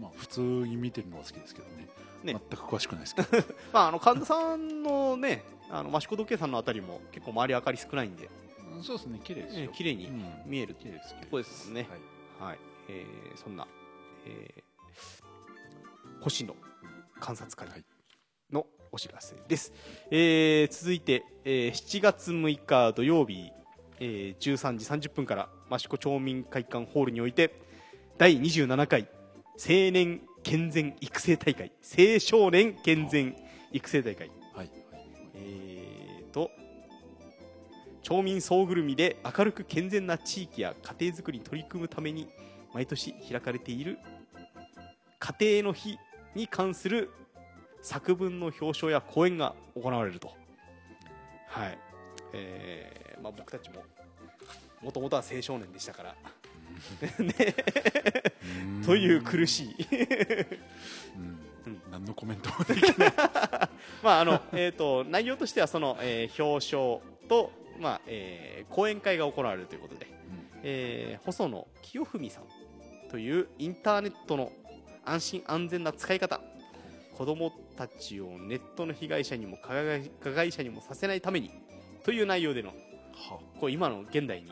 [0.00, 1.88] まあ普通に見てるのは好きですけどね。
[2.22, 2.32] ね。
[2.48, 3.28] 全く詳しくないですけど。
[3.72, 8.28] まああの神田さんのねあの益子時計さんのあたりも結構周り明かり少ないんで、
[8.74, 9.20] うんそうですね。
[9.24, 9.64] 綺麗ですよ。
[9.64, 11.88] えー綺麗にうん見える綺麗ですここですね。
[12.40, 12.50] はい。
[12.50, 13.66] はい、えーそんな、
[14.26, 14.62] えー
[16.22, 16.54] 星の
[17.20, 17.84] 観察会
[18.52, 19.72] のお知らせです、
[20.10, 23.50] えー続いて、えー7月6日土曜日、
[24.00, 27.60] えー13時30分から益子町民会館ホールにおいて
[28.18, 29.08] 第27回
[29.58, 33.36] 青年健全育成大会青少年健全
[33.72, 34.28] 育成大会。
[34.28, 34.70] はいはい。
[35.34, 36.50] えーと
[38.02, 42.28] 町民総ぐるみで明るく健全な地域や家庭づくりに取り組むために
[42.72, 43.98] 毎年開かれている
[45.18, 45.98] 家庭の日
[46.36, 47.10] に関する
[47.82, 50.32] 作文の表彰や講演が行われると。
[51.48, 51.78] はい。
[52.32, 53.82] えーまあ、僕たちも
[54.82, 56.14] もともとは青少年でしたから。
[57.24, 57.34] ね。
[58.76, 58.84] うん。
[58.84, 59.76] という苦しい。
[61.16, 61.22] うん。
[61.66, 61.82] うん。
[61.90, 63.12] 何のコメントもできない。
[64.02, 70.06] まああのえー、と内容としてはその、えー表彰と、まあえー講演会が行われるということで、
[70.62, 72.44] えー細野清文さん
[73.10, 74.52] というインターネットの
[75.06, 76.40] 安心安全な使い方。
[77.16, 81.50] 子どもたちをネットの被害者にも加害加害者にもさせないために
[82.04, 82.74] という内容でのは
[83.58, 84.50] こう今の現代に、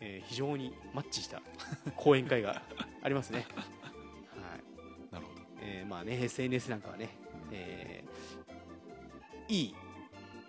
[0.00, 1.40] えー非常にマッチした
[1.96, 2.62] 講演会が
[3.02, 3.46] ありますね。
[4.34, 5.14] はい。
[5.14, 5.40] なるほど。
[5.62, 7.10] えーまあね、SNS なんかはね、
[7.52, 9.74] えーいい、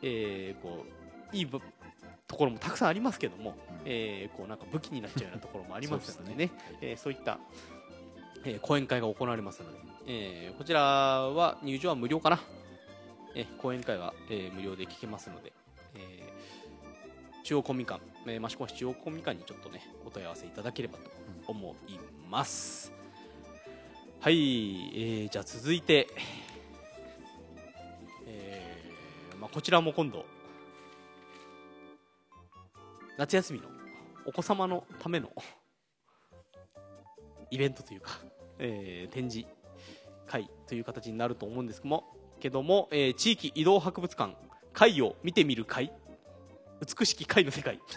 [0.01, 0.85] えーこ
[1.31, 1.59] ういいぶ
[2.27, 3.55] ところもたくさんありますけども、うん。
[3.85, 6.51] えーこうなんか武器になっちゃうようなところもありますのでそうね。
[6.81, 7.37] えーそういった、
[8.45, 9.77] えー講演会が行われますので、
[10.07, 12.39] えーこちらは入場は無料かな、
[13.35, 15.51] えー講演会は、えー無料で聞けますので、
[15.95, 21.11] えー中央公民館、えー、益子市中央公民館にちょっとねお問い合わせいただければと
[21.47, 22.91] 思います、
[24.19, 26.07] はい、えーじゃあ続いて、
[28.25, 30.25] えーまあ、こちらも今度
[33.17, 33.67] 夏休みの
[34.25, 35.29] お子様のための
[37.51, 38.19] イベントというか、
[38.59, 39.47] えー展示
[40.27, 42.03] 会という形になると思うんですけども
[42.39, 44.35] けども、えー地域移動博物館
[44.73, 45.91] 貝を見てみる会
[46.97, 47.79] 美しき貝の世界。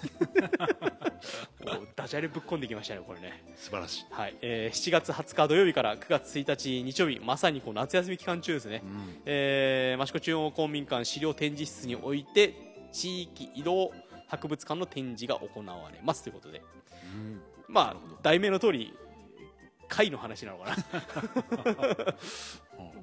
[1.96, 3.42] ダジャレぶっ込んできましたねこれね。
[3.56, 9.22] 素晴らしい、はい、えー7月20日土曜日から9月1日日曜日まさにこう夏休み期間中ですね、うん。
[9.26, 12.54] えー益子中央公民館資料展示室において
[12.92, 13.92] 地域移動
[14.28, 16.62] 博物館の展示が行われますということで。
[17.14, 17.42] うん。
[17.66, 18.94] まあ題名の通り
[19.88, 20.76] 貝の話なのかな。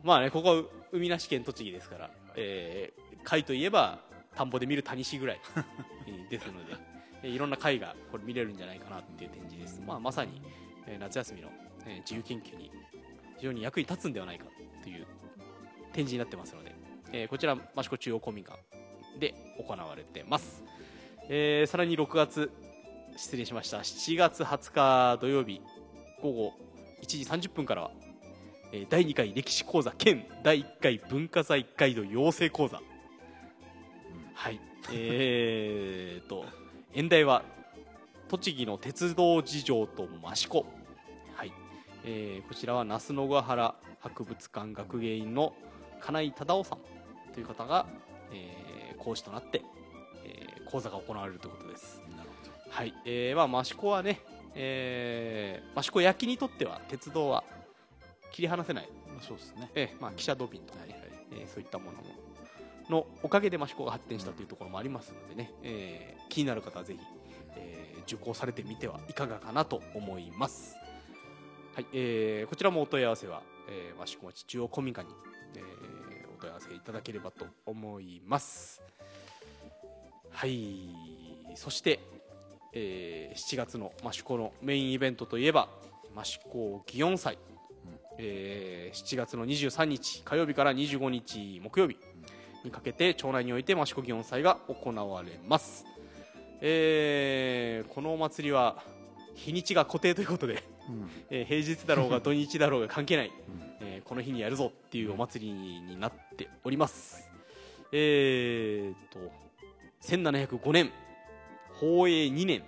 [0.03, 4.01] まあねここは海なし県栃木ですから、えー貝といえば
[4.35, 5.41] 田んぼで見るタニシぐらい
[6.29, 6.53] ですの
[7.23, 10.39] で、いろんな貝がこれ見れるんじゃないかなっていう展示です、まあ、まさに、
[10.99, 11.49] 夏休みの、
[12.01, 12.69] 自由研究に
[13.37, 14.45] 非常に役に立つんではないか
[14.83, 15.07] という
[15.91, 16.75] 展示になってますので、
[17.13, 18.59] えーこちら益子中央公民館
[19.17, 20.63] で行われてます、
[21.29, 22.51] えーさらに6月
[23.17, 23.79] 失礼しました。
[23.79, 25.63] 7月20日土曜日
[26.21, 26.53] 午後
[27.01, 27.91] 1時30分からは、
[28.71, 32.81] えー第2回歴史講座兼第1回文化財ガイド養成講座、
[34.33, 34.59] はい。
[34.91, 36.45] えー、と
[36.93, 37.43] 演題は
[38.27, 40.65] 栃木の鉄道事情と益子、
[41.35, 41.51] はい。
[42.03, 45.53] えーこちらは那須野ヶ原博物館学芸員の
[46.01, 46.79] 金井忠夫さん。
[47.33, 47.85] という方が、
[48.33, 49.61] えー講師となって、
[50.25, 52.01] えー講座が行われるということです。
[52.17, 52.51] なるほど。
[52.71, 54.19] はい、えー、まあ益子はね、
[54.55, 57.43] えー、益子焼きにとっては鉄道は
[58.31, 60.95] 切り離せない、まあそうですねえーまあ、汽車土瓶とかね、
[61.31, 62.03] えーそういったものの
[62.89, 66.99] のおかげで益子が発展したというところもありますのでね、えー気になる方はぜひ、
[67.55, 70.75] えー受講されてみてはいかがかなと思います。
[71.73, 75.13] はい、えーこちらもお問い合わせは、えー、益子町中央公民館に、
[75.55, 78.81] えーお問い合わせいただければと思います。
[80.31, 80.89] はい、
[81.55, 81.99] そして、
[82.75, 85.67] えー7月の益子のメインイベントといえば
[86.17, 87.37] 益子祇園祭、
[88.17, 91.97] えー7月の23日火曜日から25日木曜日
[92.63, 95.85] にかけて町内において益子祇園祭が行われます、
[96.61, 98.83] えーこのお祭りは
[99.35, 101.09] 日にちが固定ということで、うん。
[101.29, 103.75] えー平日だろうが土日だろうが関係ない、 うん。
[103.81, 107.29] えーこの日にやるぞっていうお祭りになっております。
[107.91, 109.31] えー、と
[110.01, 110.91] 1705年
[111.79, 112.63] 宝永2年。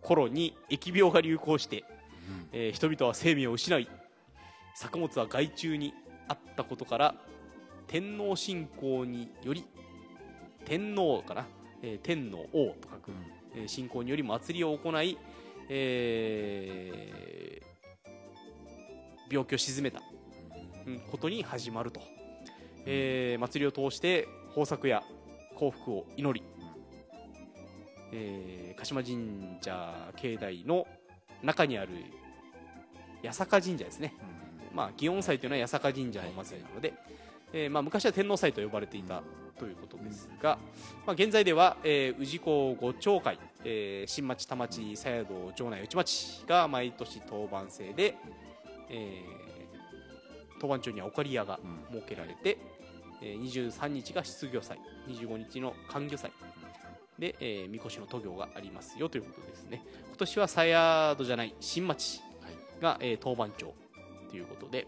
[0.00, 1.82] 頃に疫病が流行して、
[2.52, 3.88] えー人々は生命を失い
[4.74, 5.94] 作物は害虫に
[6.28, 7.14] あったことから
[7.86, 9.64] 天皇信仰により
[10.66, 11.46] 天皇かな、
[11.82, 13.12] えー天の王と書く、
[13.56, 15.16] えー信仰により祭りを行い、
[15.70, 17.64] えー
[19.30, 20.02] 病気を鎮めた。
[20.86, 22.02] うんことに始まると、
[22.84, 25.02] えー祭りを通して豊作や
[25.56, 26.44] 幸福を祈り、
[28.16, 30.86] えー鹿島神社境内の
[31.42, 31.90] 中にある
[33.24, 34.14] 八坂神社ですね、
[34.74, 36.92] まあ、祇園祭というのは八坂神社のお祭りなので、
[37.52, 39.22] えーまあ、昔は天皇祭と呼ばれていた
[39.58, 40.58] ということですが、
[41.06, 48.16] まあ、現在では、えー氏子五町会、えー新町田町佐宿城内内町が毎年当番制で、
[48.90, 49.44] えー
[50.60, 51.58] 当番町にはおかり屋が
[51.90, 51.96] うん。
[51.96, 52.58] 設けられて、
[53.22, 56.32] えー23日が出漁祭25日の寒漁祭
[57.18, 59.82] で、えー、みこしの渡御がありますよということですね。
[60.08, 60.58] 今年は佐
[61.18, 63.74] 宿じゃない新町はいが、えー当番町
[64.30, 64.86] ということで、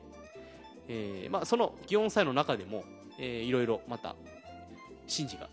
[0.88, 2.84] えーまあ、その祇園祭の中でも、
[3.18, 4.16] えーいろいろまた
[5.08, 5.48] 神事が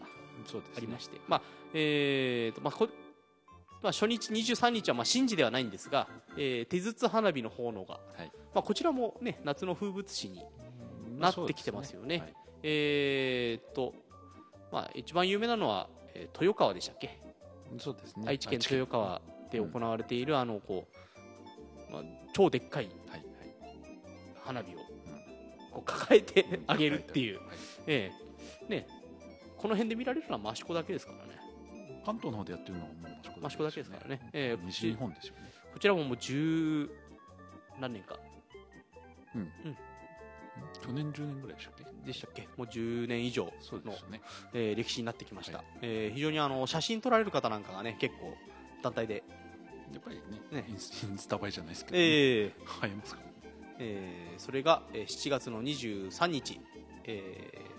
[0.76, 1.42] ありまして、まあ
[1.74, 2.88] えーとまあこ
[3.84, 6.08] まあ、初日23日はまあ神事ではないんですが、
[6.38, 8.32] えー手筒花火の奉納が、はい。
[8.56, 10.42] まあ、こちらも、ね、夏の風物詩に
[11.20, 12.20] なってきてますよね。
[12.20, 12.34] はい。
[12.64, 13.94] えーっと、
[14.72, 17.20] まあ、一番有名なのは、えー豊川でしたっけ、
[17.80, 18.26] そうですね。
[18.28, 19.22] 愛知県豊川
[19.52, 20.88] で行われている、あのこ
[21.90, 22.90] う、まあ、超でっかい
[24.44, 24.80] 花火を
[25.72, 27.58] こう抱えて あげるっていう、はい。
[27.88, 28.12] え
[28.70, 28.70] え。
[28.70, 28.88] ね、
[29.58, 31.40] この辺で見られるのは益子だけですからね。
[32.06, 34.66] 関東の方でやってるのはもう益子だけですからね、ええ。
[34.66, 35.52] 西日本ですよね。
[35.74, 36.90] こちらももう十
[37.80, 38.20] 何年か
[40.86, 41.86] 去年10年ぐらいでしたっけ？
[42.08, 42.42] でしたっけ？
[42.58, 43.52] もう10年以上の
[44.10, 44.22] ね。
[44.54, 45.66] えー歴史になってきました、はい。
[45.82, 48.34] えー非常にあの写真撮られる方なんかがね結構
[48.82, 49.24] 団体で、
[49.94, 50.18] やっぱり
[50.52, 50.66] ねね。
[50.70, 52.04] インスタ映えじゃないですけどね。
[52.04, 52.88] えー。
[52.88, 53.22] 映えますか？
[53.22, 53.28] ら
[53.80, 56.60] えーそれが、えー7月の23日、
[57.06, 57.74] えー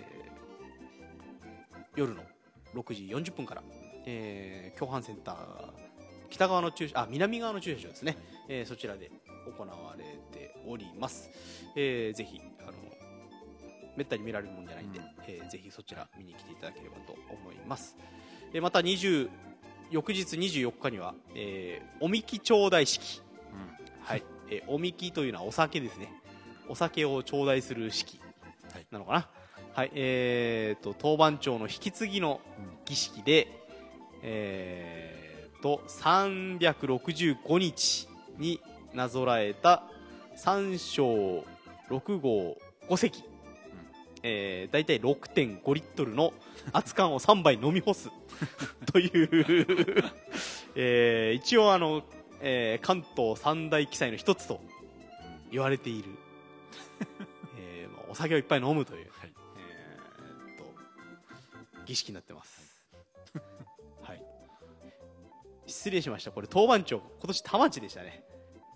[1.96, 2.22] 夜の
[2.74, 3.62] 6時40分から
[4.06, 5.36] えー、共犯センター
[6.28, 8.16] 北側の駐車あ南側の駐車場ですね、
[8.48, 9.10] えーそちらで
[9.56, 10.04] 行われ
[10.36, 11.30] ております、
[11.76, 12.40] えーぜひ
[13.96, 15.04] めったに見られるもんじゃないんで、うん。
[15.26, 17.96] えーぜひそちら見に来ていただければと思います、
[18.52, 19.28] えーまた20
[19.90, 23.22] 翌日24日には、えーおみき頂戴式。
[24.00, 26.12] はい、えーおみきというのはお酒ですね。
[26.68, 28.20] お酒を頂戴する式
[28.72, 28.86] はい。
[28.90, 29.28] なのかな。
[29.74, 32.40] はい、えー、と当番長の引き継ぎの
[32.84, 33.48] 儀式で、
[34.22, 38.60] えー、と365日に
[38.94, 39.82] なぞらえた
[40.36, 41.44] 3章
[41.90, 42.56] 6号
[42.88, 43.24] 5隻、
[44.26, 46.32] えー、大体6.5リットルの
[46.72, 48.10] 熱燗を3杯飲み干す。
[48.90, 50.04] という、
[50.74, 52.02] えー一応あの、
[52.40, 54.60] えー関東三大記載の一つと
[55.52, 56.08] 言われている、
[57.60, 59.32] えーまあお酒をいっぱい飲むという、はい。
[59.58, 62.80] えーっと儀式になってます。
[64.00, 64.22] はい。
[65.66, 66.32] 失礼しました。
[66.32, 68.24] これ当番長今年田町でしたね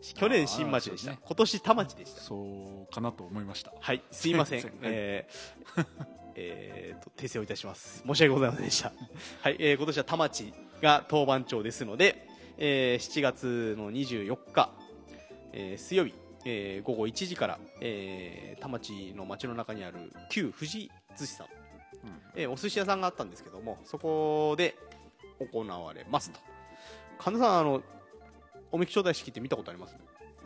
[0.00, 2.20] 去年新町でした、今年田町でした。
[2.20, 3.72] そうかなと思いました。
[3.80, 4.72] はいすいません。
[4.82, 5.86] えー
[6.40, 8.02] えーと訂正をいたします。
[8.06, 8.92] 申し訳ございませんでした。
[9.42, 12.26] はい、えー今年は田町が当番長ですので、
[12.58, 14.70] えー7月の24日、
[15.52, 21.46] えー水曜日、えー午後1時から、えー田町の町の中にある旧富士寿司さん、
[22.36, 24.76] えーお寿司屋さんがあったんですけどもそこで
[25.52, 26.38] 行われますと。
[27.18, 27.82] 神田さんあの
[28.70, 29.96] おみき頂戴式って見たことあります？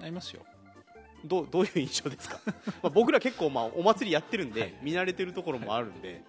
[0.01, 0.43] ありますよ。
[1.25, 2.41] どうどういう印象ですか？
[2.83, 4.75] まあ僕ら結構まあお祭りやってるんで、はい。
[4.83, 6.23] 見慣れてるところもあるんで、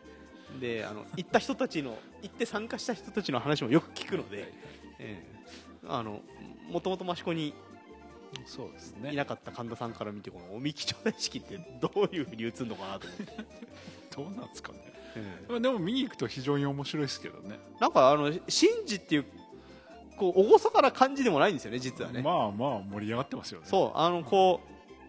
[0.59, 4.53] であの行った人たちの行って参加した人たちの話もよく聞くので、
[4.99, 5.33] ええ。
[5.87, 6.21] あの
[6.69, 7.53] もともと益子に
[8.45, 9.13] そうですね。
[9.13, 13.25] いなかった神田さんから見てこのおみき頂戴式ってどういうふうに映るのかなと思って、
[14.15, 14.79] どうなんですかね。
[15.15, 15.51] ええ。
[15.51, 17.59] まあでも見に行くと非常に面白いですけどね。
[17.79, 18.41] なんかあの神
[18.85, 19.25] 事っていう
[20.17, 23.67] こう厳かな感じでもないんですよね実はね、まあまあ盛り上がってますよね。
[23.67, 24.61] そうあのこ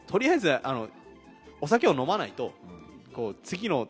[0.07, 0.89] うとりあえずあの
[1.61, 2.53] お酒を飲まないと
[3.09, 3.13] うん。
[3.15, 3.89] こう次の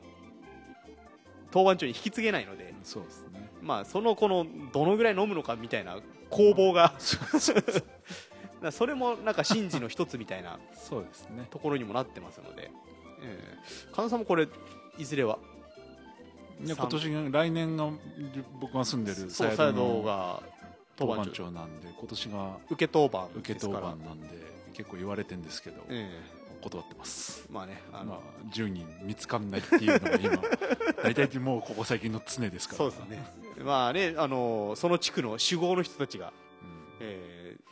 [1.50, 3.48] 当番長に引き継げないので、そうですね。
[3.62, 5.98] まあ、そのこのどのぐらい飲むのかみたいな
[6.28, 6.94] 攻防が
[8.70, 11.46] それもなんか神事の一つみたいなそうですね。
[11.50, 12.70] ところにもなってますので、
[13.22, 13.58] ええ。
[13.92, 14.48] 神田さんもこれ
[14.98, 15.38] いずれは？
[16.62, 17.88] 今年が来年が
[18.60, 20.42] 僕が住んでるそう佐佐渡渡のが
[20.96, 24.28] 当当番番長長なんで今年が受け当番受け当番なんで
[24.72, 26.08] 結構言われてるんですけどえ
[26.62, 27.44] 断ってます。
[27.48, 28.18] えまあねあの、まあ
[28.54, 30.42] 10人見つかんないっていうのが今
[31.04, 32.78] 大体もうここ最近の常ですから。
[32.78, 33.24] そうですね。
[33.62, 36.32] まあねあのその地区の酒豪の人たちが、
[36.62, 36.96] うん。
[37.00, 37.64] ええ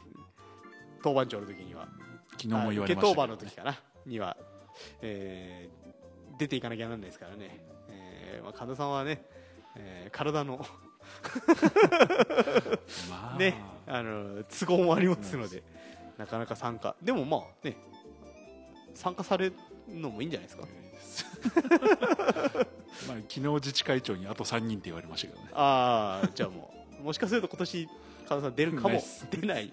[1.03, 1.89] 当番長の時には
[2.33, 4.37] 昨日も言われました受け当番のけどね時かなには、
[5.01, 5.83] えー
[6.39, 9.23] 出ていかなきゃなんないですからね、えーまあ、神田さんはね、
[9.77, 10.65] えー体の
[13.11, 13.39] まあ。
[13.39, 15.63] ねあの都合もありますので、
[16.17, 16.95] なかなか参加。
[17.03, 17.77] でもまあね
[18.95, 19.55] 参加される
[19.89, 20.67] のもいいんじゃないですか。
[23.09, 25.51] まあ昨日自治会長にあと3人って言われましたけどね。
[25.53, 27.89] ああじゃあもうもしかすると今年
[28.29, 29.73] 神田さん出るかも 出ない。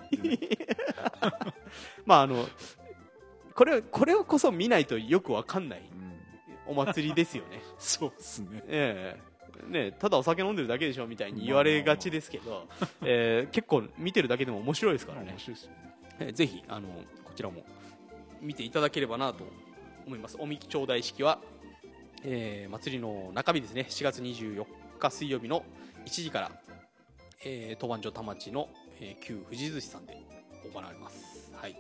[2.06, 2.48] まああの
[3.54, 6.20] これこれをこそ見ないとよくわかんないうん。
[6.66, 7.62] お祭りですよね。
[7.78, 8.64] そうですね。
[8.68, 9.29] ええ
[9.68, 12.68] ね、ただお酒飲んでるだけでしょみたいに言われがちですけど、
[13.04, 15.28] えー結構見てるだけでも面白いですからね。
[15.28, 15.38] ね
[16.20, 16.88] えーぜひあの
[17.24, 17.64] こちらも
[18.42, 19.46] 見ていただければなと
[20.06, 20.38] 思います。
[20.40, 21.40] おみき頂戴式は、
[22.24, 23.86] えー祭りの中日ですね。
[23.90, 24.66] 4月24
[25.00, 25.64] 日水曜日の
[26.06, 26.52] 1時から、
[27.44, 28.70] えー、当番所田町の、
[29.02, 30.18] えー旧富士寿司さんで
[30.74, 31.52] 行われます。
[31.54, 31.76] はい。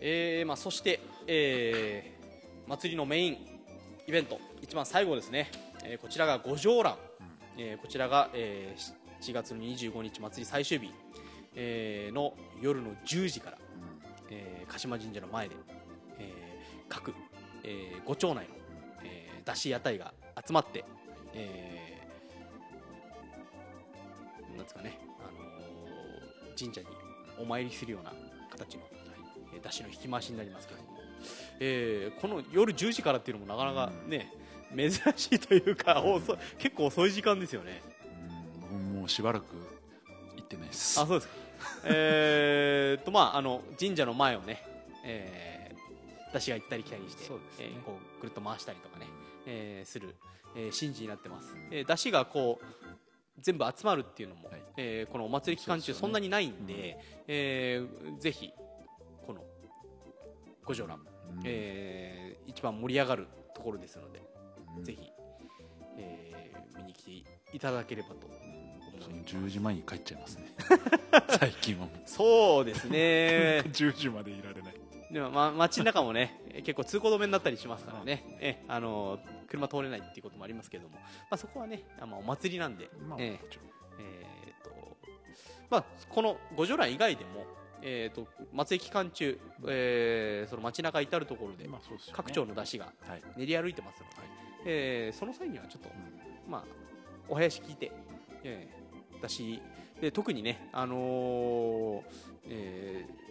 [0.00, 2.14] えーまあ、そして、えー
[2.66, 3.36] 祭りのメイン
[4.06, 5.50] イベント一番最後ですね、
[5.84, 6.96] えーこちらが五条欄、
[7.58, 10.92] えーこちらが、えー7月の25日祭り最終日、
[11.54, 13.58] えーの夜の10時から、
[14.30, 15.54] えー鹿島神社の前で、
[16.18, 17.14] えー各、
[17.62, 18.54] えー、ご町内の、
[19.04, 20.12] えー、出し屋台が
[20.46, 20.84] 集まって、
[21.34, 26.86] えーなんですかね、あのー神社に
[27.40, 28.12] お参りするような
[28.50, 28.82] 形の、
[29.54, 30.92] えー出汁の引き回しになりますけれども、
[31.60, 34.30] えーこの夜10時からっていうのもなかなかね、
[34.76, 37.82] 珍しいというか、遅い結構遅い時間ですよね。
[38.30, 39.44] うん僕ももうしばらく
[40.36, 40.98] 行ってないです。
[41.00, 41.34] あそうですか。
[41.84, 44.62] えーっとまああの神社の前をね、
[45.04, 47.66] えー、出汁が行ったり来たりして、そうですね。
[47.66, 49.06] えーこうぐるっと回したりとかね、
[49.46, 50.14] えーする、
[50.56, 52.64] えー神事になってます、えー出汁がこう
[53.38, 54.62] 全部集まるっていうのも、はい。
[54.76, 56.98] えーこのお祭り期間中そんなにないんで
[57.28, 58.52] えーぜひ
[59.26, 59.44] この
[60.64, 61.42] 五条欄、うん。
[61.44, 64.20] えー一番盛り上がるところですので、
[64.76, 64.84] うん。
[64.84, 65.12] ぜひ、
[65.98, 68.28] えー見みに来ていただければと
[69.00, 70.54] その10時前に帰っちゃいますね。
[71.38, 73.62] 最近はそうですね。
[73.70, 74.74] 10時までいられない。
[75.10, 83.40] でも、ま、街の中もね結構通行止めになったりしますからね、えあの車通れないっていうこともありますけれども、まあ、そこはねあ、まあ、お祭りなんで、まあ、ええ。
[84.00, 84.96] えーと
[85.70, 87.46] まあ、この五条欄以外でも、
[87.82, 91.68] えー、と祭り期間中、えーその街中至る所で
[92.12, 94.16] 各町の出汁がはい、練り歩いてますので、
[94.64, 95.88] えーその際にはちょっと、
[96.48, 96.64] まあ、
[97.28, 97.92] お囃子聞いて、
[98.42, 99.60] えー、だし
[100.00, 102.02] で特にね、あのー
[102.48, 103.24] えー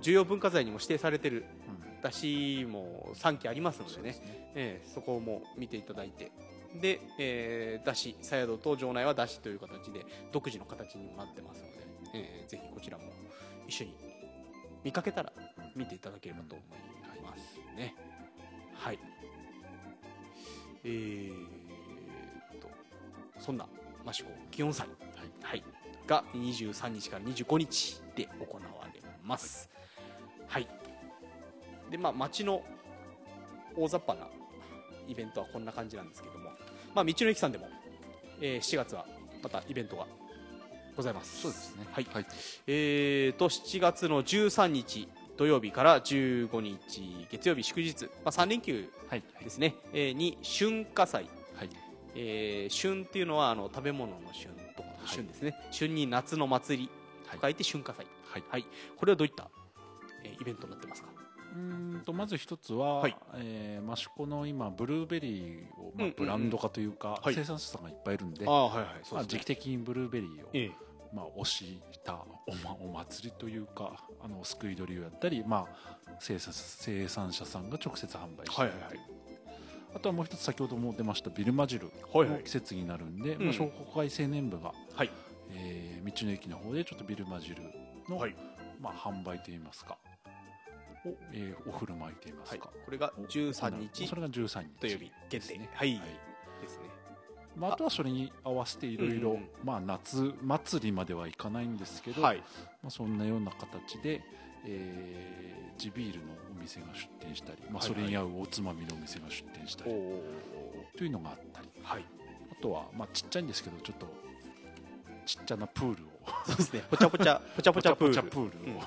[0.00, 4.16] 重要文化財にも指定されてるうん出汁も3基ありますのでねね。
[4.54, 6.32] えーそこも見ていただいて
[6.80, 11.78] で、えー、だし佐宿と城内はだしという形で独自の形にもなってますので、
[12.14, 13.04] えーぜひこちらも
[13.68, 13.94] 一緒に
[14.82, 15.32] 見かけたら
[15.76, 16.64] 見ていただければと思
[17.16, 17.94] いますね。
[18.74, 18.98] はい
[20.84, 22.68] えー、と
[23.38, 23.66] そんな
[24.06, 24.88] 益子祇園祭、
[25.42, 25.62] はい
[26.06, 28.62] が23日から25日で行わ
[28.92, 29.70] れます。
[30.48, 30.68] はい。
[31.90, 32.62] でまあ町の
[33.76, 34.26] 大雑把な
[35.08, 36.50] イベントはこんな感じなんですけども、
[36.94, 37.68] まあ、道の駅さんでも、
[38.40, 39.06] えー7月は
[39.42, 40.06] またイベントが
[40.96, 41.42] ございます。
[41.42, 41.86] そうですね。
[41.90, 42.06] はい。
[42.12, 42.26] はい、
[42.66, 49.22] えーと7月の13日土曜日から15日月曜日祝日、まあ、3連休はい。
[49.42, 51.24] ですね、えーに春夏祭、
[51.56, 51.70] はい。
[52.14, 56.88] えー春っていうのはあの食べ物の春とかの春ですね、春に夏の祭り
[57.30, 58.44] と書いて春夏祭、はい。
[58.48, 58.66] はい、
[58.96, 59.48] これはどういった、
[60.24, 61.08] えーイベントになってますか？
[61.54, 63.16] うーんとまず一つは、はい。
[63.36, 67.34] えー益子の今ブルーベリーを、まあブランド化というか、はい。
[67.34, 68.86] 生産者さんがいっぱいいるんでああはいはい。
[69.12, 70.70] まあ、時期的にブルーベリーを、ええ
[71.12, 72.14] まあ、推した
[72.46, 78.62] お,、ま、お祭りというかあのすくい取りをやったり、まあ、生産生産者さんが直接販売してる。
[78.62, 79.00] はいはいはい。
[79.94, 82.38] あとはもう一つ先ほども出ましたビルマ汁はいはい。
[82.38, 83.44] の季節になるんで、うん。
[83.44, 85.10] まあ、商工会青年部が、はい。
[85.50, 87.62] えー道の駅の方でちょっとビルマ汁
[88.08, 88.34] の、はい。
[88.80, 89.98] まあ、販売といいますか
[91.04, 92.58] お,、えーお振る舞いといいますはい。
[92.58, 94.68] か、これが13日それが13日。
[94.80, 95.38] 土曜日限定。
[95.38, 95.68] ですね。
[95.74, 96.00] はい、はい。
[96.62, 96.84] ですね
[97.56, 99.38] まあ、あとはそれに合わせていろいろ
[99.86, 102.38] 夏祭りまではいかないんですけど、はい
[102.82, 104.22] まあ、そんなような形で、
[104.66, 110.22] えー地ビールのお店が出店したり、まあ、それに合うおつまみのお店が出店したりおお
[110.96, 112.04] というのがあったりはい
[112.52, 114.06] あとは、まあ、ちっちゃいんですけどちょっと
[115.26, 116.08] ちっちゃなプールを
[116.46, 118.82] そうですねぽちゃぽちゃぽちゃぽちゃプールポチャプールを、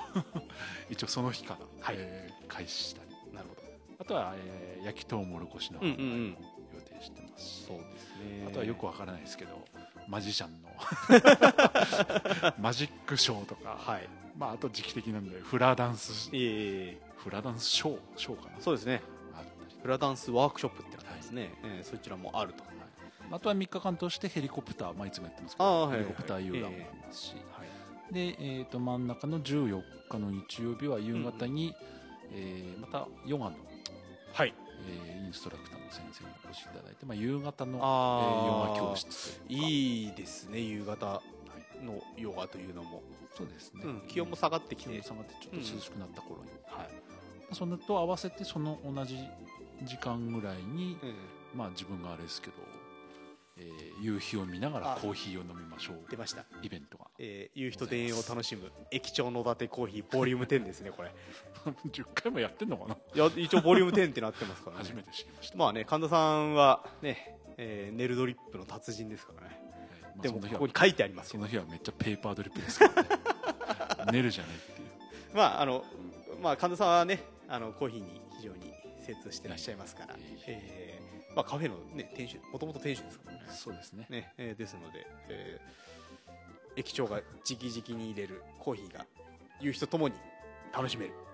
[0.88, 3.62] 一応その日から、はいえー開始したりなるほど
[3.98, 6.36] あとは、えー焼きとうもろこしのうんうんうん
[7.36, 8.46] そうですね。
[8.48, 9.64] あとはよくわからないですけど
[10.08, 10.68] マジシャンの
[12.58, 14.08] マジックショーとか、はい。
[14.36, 17.06] まあ、あと時期的なんでフラダンスええ。
[17.16, 18.60] フラダンスショーショーかな。
[18.60, 19.02] そうですね。
[19.82, 22.64] フラダンスワークショップってありますね、ええそちらもあると。
[23.30, 25.90] あとは3日間通してヘリコプター、まあ、いつもやってますけど、ああはい。
[25.90, 27.64] はいヘリコプター遊覧もありますし、は
[28.10, 28.14] い。
[28.14, 31.74] で、えー、と真ん中の14日の日曜日は夕方に、
[32.32, 33.56] えーまたヨガの、
[34.32, 34.54] はい。
[34.88, 36.24] えーインストラクターの先生
[36.56, 41.22] しいただいて、まあ、夕方の、えヨガ教室といいいですね夕方は
[41.80, 43.02] いのヨガというのも、
[43.36, 47.54] そうですね、うん気温も下がってきて、気温も下がってちょっと涼しくなった頃に、はい。
[47.54, 49.18] それと合わせてその同じ
[49.84, 51.58] 時間ぐらいに、うん。
[51.58, 52.54] まあ自分があれですけど、
[53.58, 54.96] えー夕日を見ながらあ。
[54.96, 56.10] コーヒーを飲みましょう。
[56.10, 57.06] 出ました、イベントが。
[57.18, 61.12] えー、夕日と田園を楽しむ駅長野立コーヒーボリューム10ですねこれ
[61.90, 62.96] 10回もやってんのかな？
[63.14, 64.82] いや一応ボリューム10ってなってますからね。
[64.82, 69.48] 初めて知りました、まあね神田さんはね、えーネルドリップの達人ですからね。
[69.48, 69.56] はい。
[70.16, 71.32] まあでもここに書いてありますよ。
[71.34, 73.08] その日はめっちゃペーパードリップですからね。
[74.12, 74.88] 寝るじゃないっていう。
[75.34, 75.84] まああの
[76.40, 83.42] まあ神田さんはねあのコーヒーに非常に精通してらっしゃいますから、はいえーまあ、カフェの、ね、店主もともと店主ですからね。
[83.50, 84.06] そうですね。
[84.08, 85.86] ね、えーですので、えー
[86.78, 89.06] 駅長が直々に入れるコーヒーが
[89.60, 90.14] 夕日とともに
[90.74, 91.12] 楽しめる。
[91.12, 91.25] はい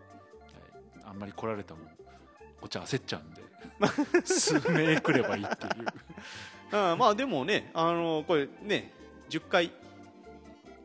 [1.06, 1.88] あんまり来られたもん。
[2.60, 3.42] お茶焦っちゃうんで。
[4.24, 5.86] 数名来ればいいっていう。
[6.72, 8.92] あ ーまあでもねあのこれね
[9.28, 9.70] 10回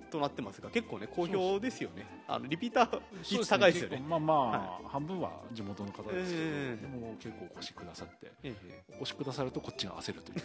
[0.09, 2.05] となってますが結構ね好評ですよね。
[2.27, 3.97] あのリピーター率高いですよね。
[3.97, 8.55] 結構まあまあ、半分は地元の方ですけど、ええでも結構お越しくださってえ
[8.93, 10.41] お越しくださるとこっちが焦るという。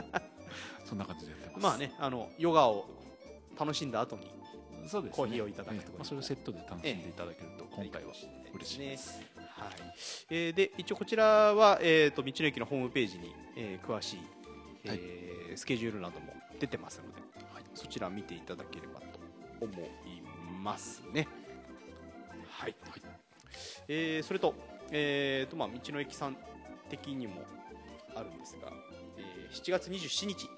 [0.84, 1.58] そんな感じでやってます。
[1.58, 2.86] えまあねあのヨガを
[3.58, 4.30] 楽しんだ後に
[4.86, 5.16] そうですね。
[5.16, 5.98] コーヒーをいただくとええ。
[5.98, 8.12] まあ、それをセットで楽しんでいただけると今回は
[8.54, 9.70] 嬉しいです、はい。
[10.30, 11.24] えーで一応こちら
[11.54, 14.20] は、えー、と道の駅のホームページに、えー詳しい、
[14.84, 17.22] えースケジュールなども出てますので、
[17.74, 19.06] そちら見ていただければと
[19.60, 20.22] 思い
[20.62, 21.28] ますね。
[22.48, 22.74] はい、
[23.88, 24.54] えーそれと,、
[24.90, 26.36] えーとまあ、道の駅さん
[26.88, 27.42] 的にも、
[28.16, 28.72] あるんですが、
[29.16, 30.48] えー7月27日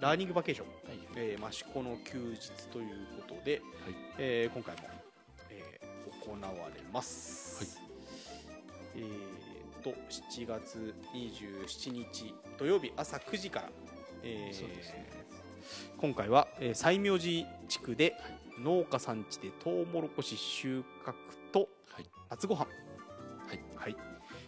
[0.00, 0.98] ラーニングバケーション、はい。
[1.16, 2.86] えー、益子の休日という
[3.28, 3.62] ことで、
[4.18, 4.82] えー今回も、
[5.50, 5.84] えー
[6.26, 7.78] 行われます、
[8.96, 13.68] えーと7月27日土曜日朝9時から、
[14.22, 15.08] えーそうですね。
[15.98, 18.14] 今回は、えー西明寺地区で
[18.62, 21.14] 農家さん地でトウモロコシ収穫
[21.52, 22.04] とはい。
[22.30, 22.74] 夏ごはんは
[23.54, 23.60] い。
[23.76, 23.96] はい。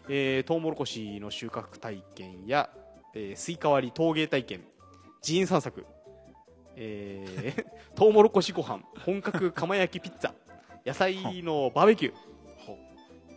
[0.09, 2.69] えー、トウモロコシの収穫体験や、
[3.15, 4.61] えースイカ割り陶芸体験
[5.27, 5.85] 寺院散策、
[6.77, 7.67] えー、
[7.97, 8.83] トウモロコシご飯。
[9.05, 10.33] 本格釜焼きピッツァ。
[10.87, 12.15] 野菜のバーベキュー、
[12.59, 12.79] ほ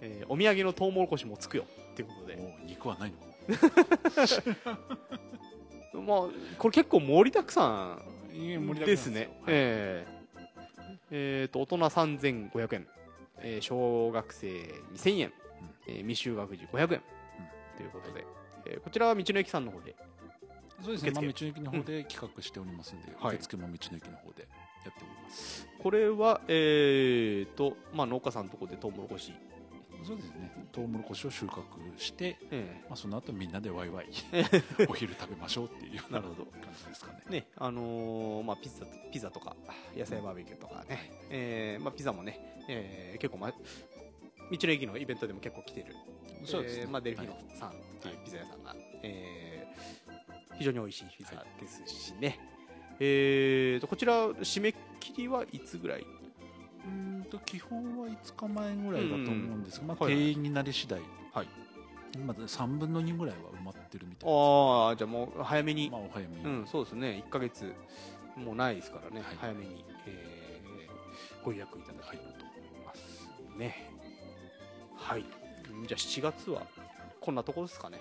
[0.02, 1.66] えーお土産のトウモロコシもつくよ。
[1.96, 3.18] ということで、お肉はないの？
[6.04, 6.18] まあ、
[6.58, 7.98] これ結構盛りだくさ
[8.32, 9.24] んですね。
[9.24, 9.38] よはい。
[9.48, 10.20] えー
[11.12, 12.88] えーと大人3500円、
[13.40, 14.48] えー小学生
[14.94, 15.34] 2000円、
[15.88, 17.02] えー未就学児500円、
[17.78, 18.26] ということで、
[18.68, 19.96] えーこちらは道の駅さんの方で
[20.84, 23.36] そうですね、まあ、道の駅の方で企画しておりますんで、はい。
[23.36, 24.48] 受付も道の駅の方で
[24.86, 25.68] やっております。
[25.82, 29.34] これは、えーとまあ、農家さんのところでトウモロコシ、
[30.04, 31.62] そうですね、トウモロコシを収穫
[31.98, 34.08] して、えまあ、その後みんなでワイワイ
[34.88, 36.46] お昼食べましょうっていうようなるほど。
[36.46, 37.24] 感じですかね。
[37.28, 39.56] ーねあのーまあ、ピザとピザとか
[39.96, 43.58] 野菜バーベキューとかね、えーまあ、ピザもね、えー結構、ま、道
[44.52, 45.96] の駅のイベントでも結構来てる。
[46.46, 46.84] そうですね。
[46.84, 49.49] えーまあ、デルフィノさんっていうピザ屋さんが、えー
[50.60, 52.40] 非常に美味しいピザですしね、
[53.00, 56.02] えーとこちら締め切りはいつぐらい？
[56.02, 60.24] うーんと基本は5日前ぐらいだと思うんですが、まあ、はいはい。
[60.26, 61.00] 定員になり次第、
[61.34, 61.48] はい。
[62.26, 67.24] まだ3分の2ぐらいは埋まってるみたいああじゃあもう早めに、まあ、お早めに、うんそうですね。
[67.28, 67.74] 1か月
[68.36, 69.36] もうないですからね、はい。
[69.40, 73.92] 早めに、えーご予約いただければと思いますね。
[74.98, 75.26] はい。
[75.72, 76.64] うんじゃあ7月は
[77.22, 78.00] こんなところですかね。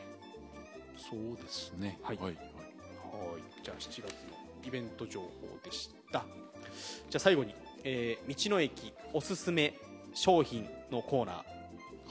[0.96, 1.98] そうですね。
[2.02, 2.16] はい。
[2.18, 2.38] はい
[3.18, 4.08] はいじゃあ7月の
[4.64, 5.28] イベント情報
[5.64, 6.24] でした。
[7.10, 7.54] じゃあ最後に、
[7.84, 9.74] えー道の駅おすすめ
[10.14, 11.36] 商品のコーナー、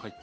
[0.01, 0.13] はい。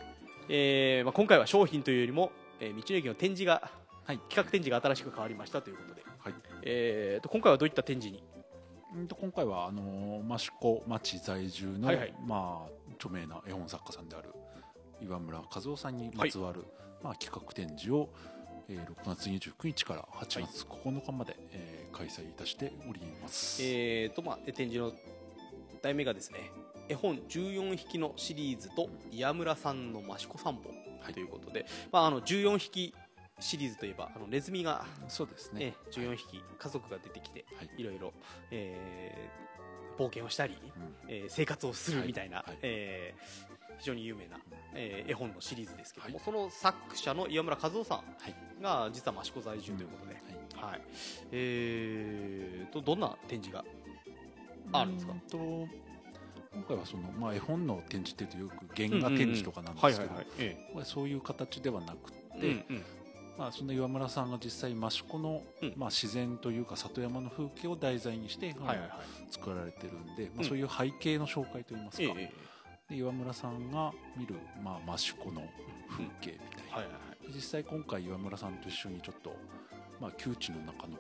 [0.48, 2.30] えーまあ、今回は商品というよりも、
[2.60, 3.70] えー道の駅の展示が
[4.04, 4.18] はい。
[4.18, 6.34] 企画展示が新しく変わりましたということで、はい。
[6.62, 8.22] えー、と今回はどういった展示に？
[9.08, 12.14] 今回はあのー益子町在住の、はいはい。
[12.26, 14.28] まあ、著名な絵本作家さんである
[15.00, 16.64] 岩村和夫さんにまつわる、
[17.02, 18.08] まあ、企画展示を、
[18.68, 23.62] えー6月29日から8月9日まで、えー開催いたしております。
[23.62, 24.92] えーとまあ、展示の
[25.80, 26.50] 題名がですね
[26.88, 31.14] 絵本14匹のシリーズと岩村さんの益子散歩はい。
[31.14, 32.92] ということで、まあ、あの14匹
[33.38, 35.66] シリーズといえばあのネズミが、そうですね。
[35.66, 35.74] ね。
[35.92, 37.70] 14匹家族が出てきてはい。
[37.78, 38.12] いろいろ、
[38.50, 39.44] えー
[39.96, 40.94] 冒険をしたり、うん。
[41.08, 42.50] えー生活をするみたいな、はい。
[42.50, 42.58] はい。
[42.62, 44.38] えー非常に有名な、
[44.74, 46.24] えー絵本のシリーズですけども、はい。
[46.24, 48.34] その作者の岩村和夫さはい。
[48.58, 50.72] んが実は益子在住ということで、はい。
[50.72, 50.80] はい。
[51.32, 53.64] えー、とどんな展示が
[54.72, 55.14] あるんですか？
[55.30, 62.82] と今回はその、まあ、絵本の展示っていうとよく原画展示とかなんですけどそういう形ではなくえて、うんうん。
[63.36, 65.72] まあ、その岩村さんが実際益子の、うん。
[65.76, 68.54] まあ、自然というか里山の風景を題材にして、
[69.30, 70.48] 作られてるんで、まあ、うん。
[70.48, 72.32] そういう背景の紹介といいますか、ええ
[72.94, 75.42] で岩村さんが見る、まあ、益子の
[75.88, 77.34] 風景みたいな、はいはいはい。
[77.34, 79.36] 実際今回岩村さんと一緒にちょっと、
[80.00, 80.96] まあ、窮地の中の、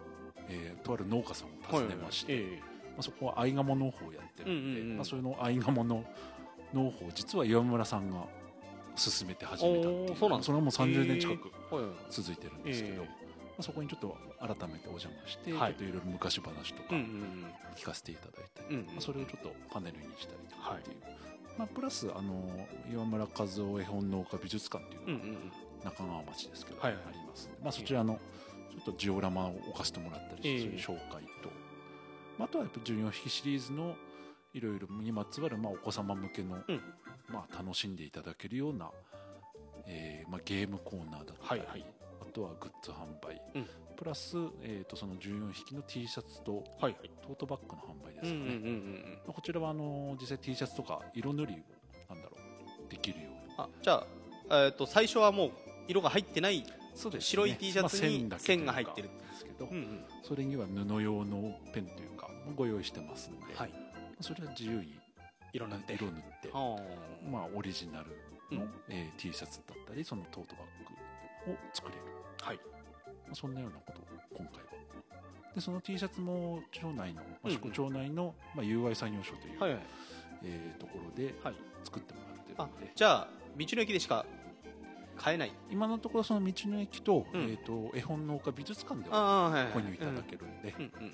[0.48, 2.50] えーとある農家さんを訪ねまして、はいはい。
[2.52, 2.68] はいま
[2.98, 4.96] あ、そこはアイガモ農法をやってるんで、うんうんうん。
[4.96, 6.04] まあ、それのアイガモの
[6.72, 8.24] 農法を実は岩村さんが
[8.96, 10.16] 進めて始めたっていう。
[10.16, 11.50] そうなんですかそれはもう30年近く
[12.10, 13.08] 続いてるんですけど、ええ。
[13.08, 15.72] まあ、そこにちょっと改めてお邪魔して、はい。
[15.72, 18.86] ちょっといろいろ昔話とかうんうん聞かせていただいたり、うんうん。
[18.86, 20.96] まあ、それをちょっとパネルにしたりとかっていう、
[21.56, 22.42] まあ、プラスあの
[22.92, 25.24] 岩村和夫絵本農家美術館っていうのが
[25.84, 27.02] 中川町ですけど、ありま
[27.34, 28.18] すんでまあ、そちらの
[28.70, 30.58] ちょっとジオラマを置かせてもらったりして、ええ。
[30.82, 31.50] そういう紹介と、
[32.38, 33.94] まあ、あとはやっぱ14匹シリーズの
[34.52, 36.80] いろいろにまつわる、まあ、お子様向けの、うん。
[37.28, 38.90] まあ、楽しんでいただけるような、
[39.86, 41.84] えーまあ、ゲームコーナーだったり、
[42.20, 43.66] あとはグッズ販売、うん
[44.04, 47.10] プラス、えー、とその14匹の T シャツとはいはい。
[47.22, 51.62] トートバッグの販売ですかね、うんうんうんうんまあこちらはあの実際 T シャツとか色塗り
[52.10, 52.36] なんだろ
[52.86, 54.06] うできるようにあじゃあ、
[54.50, 55.50] えー、と最初はもう
[55.88, 56.62] 色が入ってない
[56.94, 57.26] そうですね。
[57.28, 60.04] 白い T シャツにまあ線が入ってるんですけど、うんうん。
[60.22, 63.70] それには布用のペンというかご用意してますので、はい。
[64.20, 65.00] それは自由に
[65.52, 65.94] 色塗って、
[66.52, 66.78] は
[67.28, 68.70] まあ、オリジナルの、うん。
[68.88, 72.00] えー T シャツだったりそのトートバッグを作れる、
[72.42, 72.73] あはい
[73.26, 74.04] まあ、そんなようなことを
[74.36, 74.74] 今回は。
[75.54, 77.70] でその T シャツも町内のうんうん。
[77.70, 79.80] 町内の、まあ、UI 産業所という、はいはい。
[80.42, 81.54] えーところではい。
[81.84, 84.24] 作ってもらってるあので、じゃあ道の駅でしか
[85.16, 85.52] 買えない。
[85.70, 87.42] 今のところその道の駅と,、うん。
[87.42, 91.12] えー、と絵本農家美術館では購入いただけるんで、うんうんうん。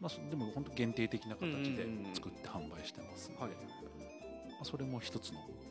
[0.00, 3.52] まあ、そでも本当限定的な形でうんうんうん作って販売してますので、はい。
[3.52, 3.58] ま
[4.62, 5.63] あ、それも一つの企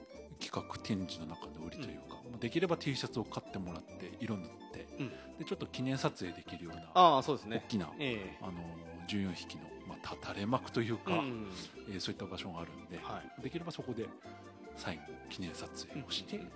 [0.53, 5.09] 画展示の中の売りというか、まあできれば T シャツを買ってもらって色塗って、うん。
[5.39, 7.63] でちょっと記念撮影できるようなああそうですね。
[7.67, 8.53] 大きな、えあの
[9.07, 11.47] 14匹の、まあ、た垂れ幕というか、えうん
[11.89, 13.41] えーそういった場所があるんで、はい。
[13.41, 14.07] できればそこで
[14.75, 16.47] 最後記念撮影をしていうん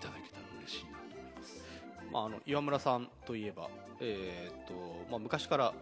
[0.00, 1.64] ただけたら嬉しいなと思います。
[2.12, 3.68] まあ、あの岩村さんといえば、
[4.00, 4.74] えーっと
[5.10, 5.72] まあ、昔から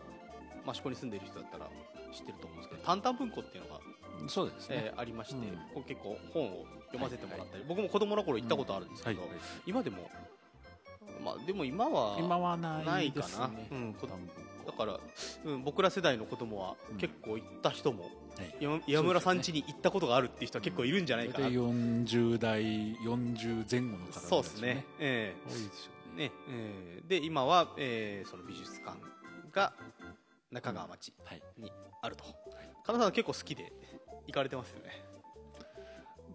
[0.69, 1.71] 益子に住んでいる人だったら
[2.13, 3.80] 知ってると思うんですけど「タンタン文庫」っていうのが、
[4.29, 5.37] そうですね、えーありまして、
[5.77, 5.83] うん。
[5.85, 10.11] 結構本を読ませてもらったり、僕も子供の頃行ったことあるんですけど、はいはい今でも、
[11.25, 13.51] まあ、でも今は今はなないいかな。
[13.71, 13.95] うん
[14.67, 15.01] だから、
[15.47, 16.97] うん、僕ら世代の子供はうん。
[16.99, 18.57] 結構行った人も、はい。
[18.61, 22.63] 岩岩村さん家に行ったことがあるっていう人は結構いるんじゃないかな、大体40代
[22.97, 24.85] 40前後の方そうですね。
[24.99, 25.93] え多いですよね。
[26.17, 28.97] えねえーで今は、えーその美術館
[29.53, 29.73] が
[30.53, 31.43] 中川町はい。
[31.59, 32.25] にあると、
[32.85, 33.73] 金沢さん結構好きで
[34.31, 35.05] 行かれてますよね。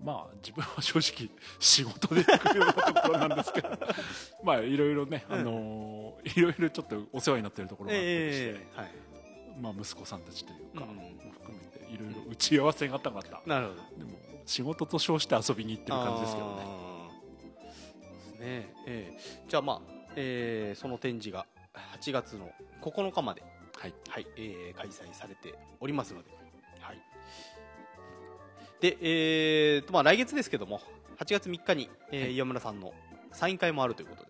[0.04, 1.30] まあ自分は正直
[1.60, 3.70] 仕事で行くようなところなんですけど。
[4.44, 5.40] まあいろいろね、うん。
[5.40, 8.92] あのーいろいろちょっとお世話になってるところがあったりして、ええはい。
[9.60, 10.96] まあ息子さんたちというか、うん。
[10.96, 13.42] も含めていろいろ打ち合わせがたかった。
[13.46, 13.82] なるほど。
[13.98, 16.66] でも仕事と称して遊びに行ってる感じですけどね。
[17.64, 17.72] で
[18.38, 19.44] すね、ええ。
[19.48, 19.82] じゃあまあ、
[20.16, 21.46] えーその展示が
[22.00, 23.42] 8月の9日まで、
[23.78, 23.94] はい。
[24.10, 24.28] はい。
[24.36, 26.45] えー開催されておりますので、はい、
[28.82, 30.82] で、えーとまあ、来月ですけども
[31.18, 32.36] 8月3日に、えーはい。
[32.36, 32.94] 岩村さんの
[33.32, 34.30] サイン会もあるということで。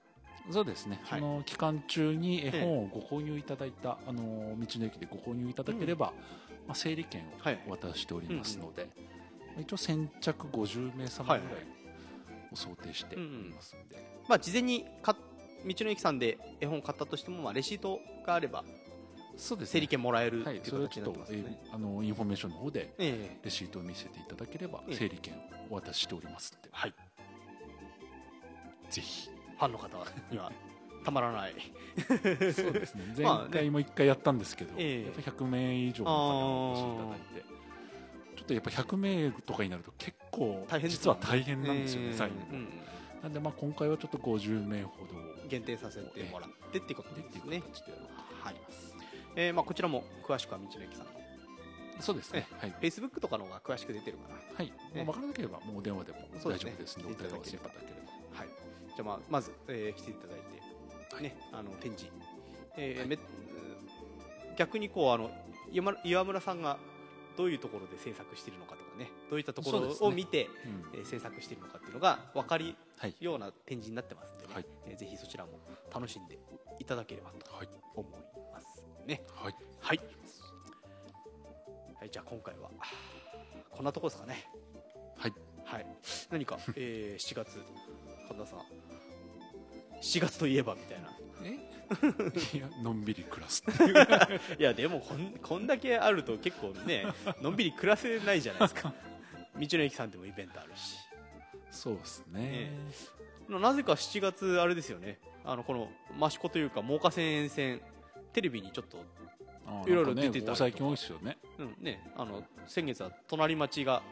[0.51, 1.19] そうですね、はい。
[1.19, 6.13] その期間中に絵本をご購入いただいた、あの道の駅でご購入いただければ、
[6.67, 7.59] まあ、整理券はい。
[7.67, 8.89] を渡しておりますので、ま
[9.57, 11.41] あ一応先着50名様ぐらい
[12.51, 15.15] を想定しておりますので、まあ、事前にか
[15.65, 18.63] 道の駅さんで絵本を買ったとしても、まあ、レシートがあれば
[19.37, 21.59] そうです整理券もらえるってはいい、うそれを形にちょっと、えなってますね。
[21.71, 23.39] ーあのインフォメーションの方でええ。
[23.43, 24.95] レシートを見せていただければ、ええ。
[24.95, 25.37] 整理券を
[25.69, 26.93] お渡ししておりますので、はい、
[28.89, 29.29] ぜひ。
[29.29, 29.87] ファンの方
[30.31, 30.51] には
[31.03, 31.53] たまらない。
[32.07, 33.13] そうですね。
[33.15, 33.49] 前 まあね。
[33.51, 35.03] 回も1回やったんですけど、ええ。
[35.05, 37.55] やっぱ100名以上の方にお越しいただいて
[38.35, 42.13] ちょっとやっぱ100名とかになると結構実は大変なんですよね、ええ。
[42.13, 42.67] 最後、うん
[43.23, 47.63] なんでまあ今回はちょっと50名ほど限定させてもらってっていうことですね。
[48.39, 48.55] はい
[49.35, 51.05] えーまあ、こちらも詳しくは道の駅さん。
[51.05, 51.11] の
[51.99, 52.47] そうですね。
[52.59, 54.35] はい、Facebook とかの方が詳しく出てるかな。
[54.55, 54.73] はい。
[54.95, 58.47] まあ、分からなければもうお電話でも大丈夫ですのでお問い合わせいただければはい、
[58.89, 60.37] じゃあ、まあ、まず、えー来ていただい
[61.09, 62.07] て、はいね、あの展示、
[62.77, 63.17] えーはいめ
[64.57, 65.31] 逆にこうあの
[65.71, 66.77] 岩村岩村さんが
[67.37, 70.49] どういうところで制作しているのかとかねどういったところを見て、
[70.93, 75.51] うんえー制作しているのかっていうのが分かるはいような展示になってますんでね、はいえーぜひそちらも
[75.93, 76.37] 楽しんで
[76.79, 78.11] いただければとはい思い
[78.53, 79.21] ますね。
[79.35, 79.55] はい。
[79.79, 79.99] はい、
[81.99, 82.69] はい、じゃあ今回は
[83.69, 84.49] こんなところですかね。
[85.17, 85.33] はい。
[85.63, 85.85] はい、
[86.29, 87.59] 何か、えー、7月
[88.27, 88.59] 神田さん。
[90.01, 91.09] 7月といえばみたいな。
[91.43, 91.75] え？
[92.55, 93.93] いやのんびり暮らすっていう。
[94.59, 97.05] いやでもこんこんだけあると結構ね
[97.41, 98.93] のんびり暮らせないじゃないですか。
[99.57, 100.97] 道の駅さんでもイベントあるし。
[101.71, 105.19] そうですね、えなぜか7月あれですよね。
[105.43, 105.89] あのこの
[106.27, 107.81] 益子というか真岡線沿線
[108.35, 108.97] テレビにちょっと、
[109.65, 110.55] あいろいろ出てたりとか。
[110.57, 111.37] 最近多いですよね。
[111.57, 114.03] うんね、あの先月は隣町が、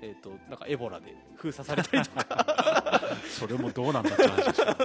[0.00, 3.16] えー、となんかエボラで封鎖されたりとか。
[3.28, 4.66] それもどうなんだって話ですよ、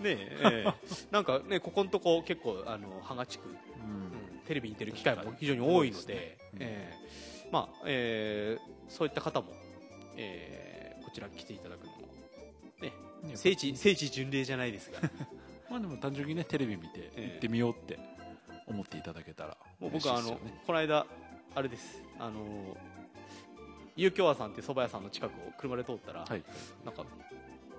[0.00, 0.72] ねええ
[1.12, 3.54] なんかねここのとこ結構あの芳賀地区うん。
[3.54, 6.38] うんテレビに出る機会も非常に多いので、ね。
[6.54, 6.58] うん。
[6.60, 9.52] えーまあえーそういった方も、
[10.16, 11.98] えーこちら来ていただくのも、
[12.80, 14.98] ね、ね聖地聖地巡礼じゃないですが
[15.70, 17.22] まあでも単純にねテレビ見てええ。
[17.22, 17.98] 行ってみようって
[18.66, 21.06] 思っていただけたらもう僕はあの、この間
[21.54, 22.02] あれです。
[22.18, 22.76] あの
[23.96, 26.42] 遊興和さんって蕎麦屋さんの近くを車で通ったら、はい。
[26.84, 27.04] なんか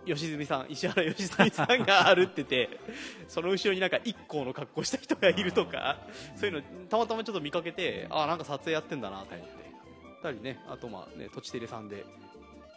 [0.05, 2.69] 吉住さん石原良純さんが歩ってて
[3.27, 5.97] その後ろになんか一行の格好した人がいるとか
[6.35, 9.53] そういうのたまたまちょっと見かけてあなんか撮影やってんだなと思って、
[10.21, 12.05] たりねあとまあね土地テレさんで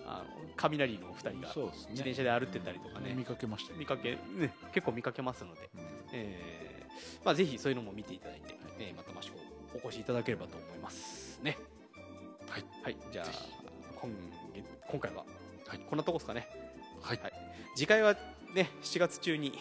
[0.06, 0.24] あの
[0.56, 3.14] 雷のお二人が自転車で歩ってたりとかね。
[3.14, 3.78] 見かけましたよ。
[3.78, 5.80] 見かけ、ね、結構見かけますので、うん。
[6.12, 9.36] えーまあ、ぜひそういうのも見ていただいて、えーまた益子
[9.74, 11.56] お越しいただければと思いますね。
[12.48, 12.64] はい。
[12.82, 13.26] はいじゃあ
[14.00, 14.10] 今
[14.54, 15.24] 月今回は、
[15.66, 15.80] はい。
[15.88, 16.48] こんなとこですかね。
[17.00, 17.20] はい。
[17.22, 17.32] はい。
[17.74, 18.14] 次回は
[18.54, 19.52] ね7月中に、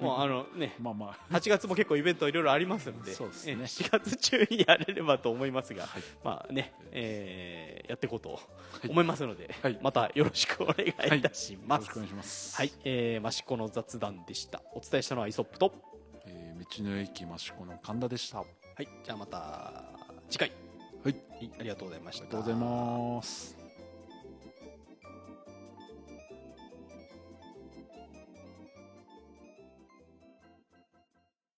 [0.00, 0.76] もうあのね。
[0.80, 1.34] まあまあ。
[1.34, 3.12] 8月も結構イベントいろいろありますので。
[3.12, 3.52] そうですね。
[3.52, 6.02] え4月中にやれればと思いますが、はい。
[6.24, 8.38] まあね、えーやっていこうと
[8.88, 9.78] 思いますので、はい。
[9.82, 11.82] またよろしくお願いいたします。
[11.82, 12.08] よろしくお願い。
[12.08, 14.62] しますはい、えー、マシコの雑談でした。
[14.74, 15.72] お伝えしたのはイソップと、
[16.26, 18.38] えー道の駅益子の神田でした。
[18.38, 18.46] あは
[18.82, 19.82] い、じゃあまた
[20.28, 20.52] 次回、
[21.02, 21.16] はい。
[21.58, 22.26] ありがとうございました。
[22.26, 23.59] りがとうございます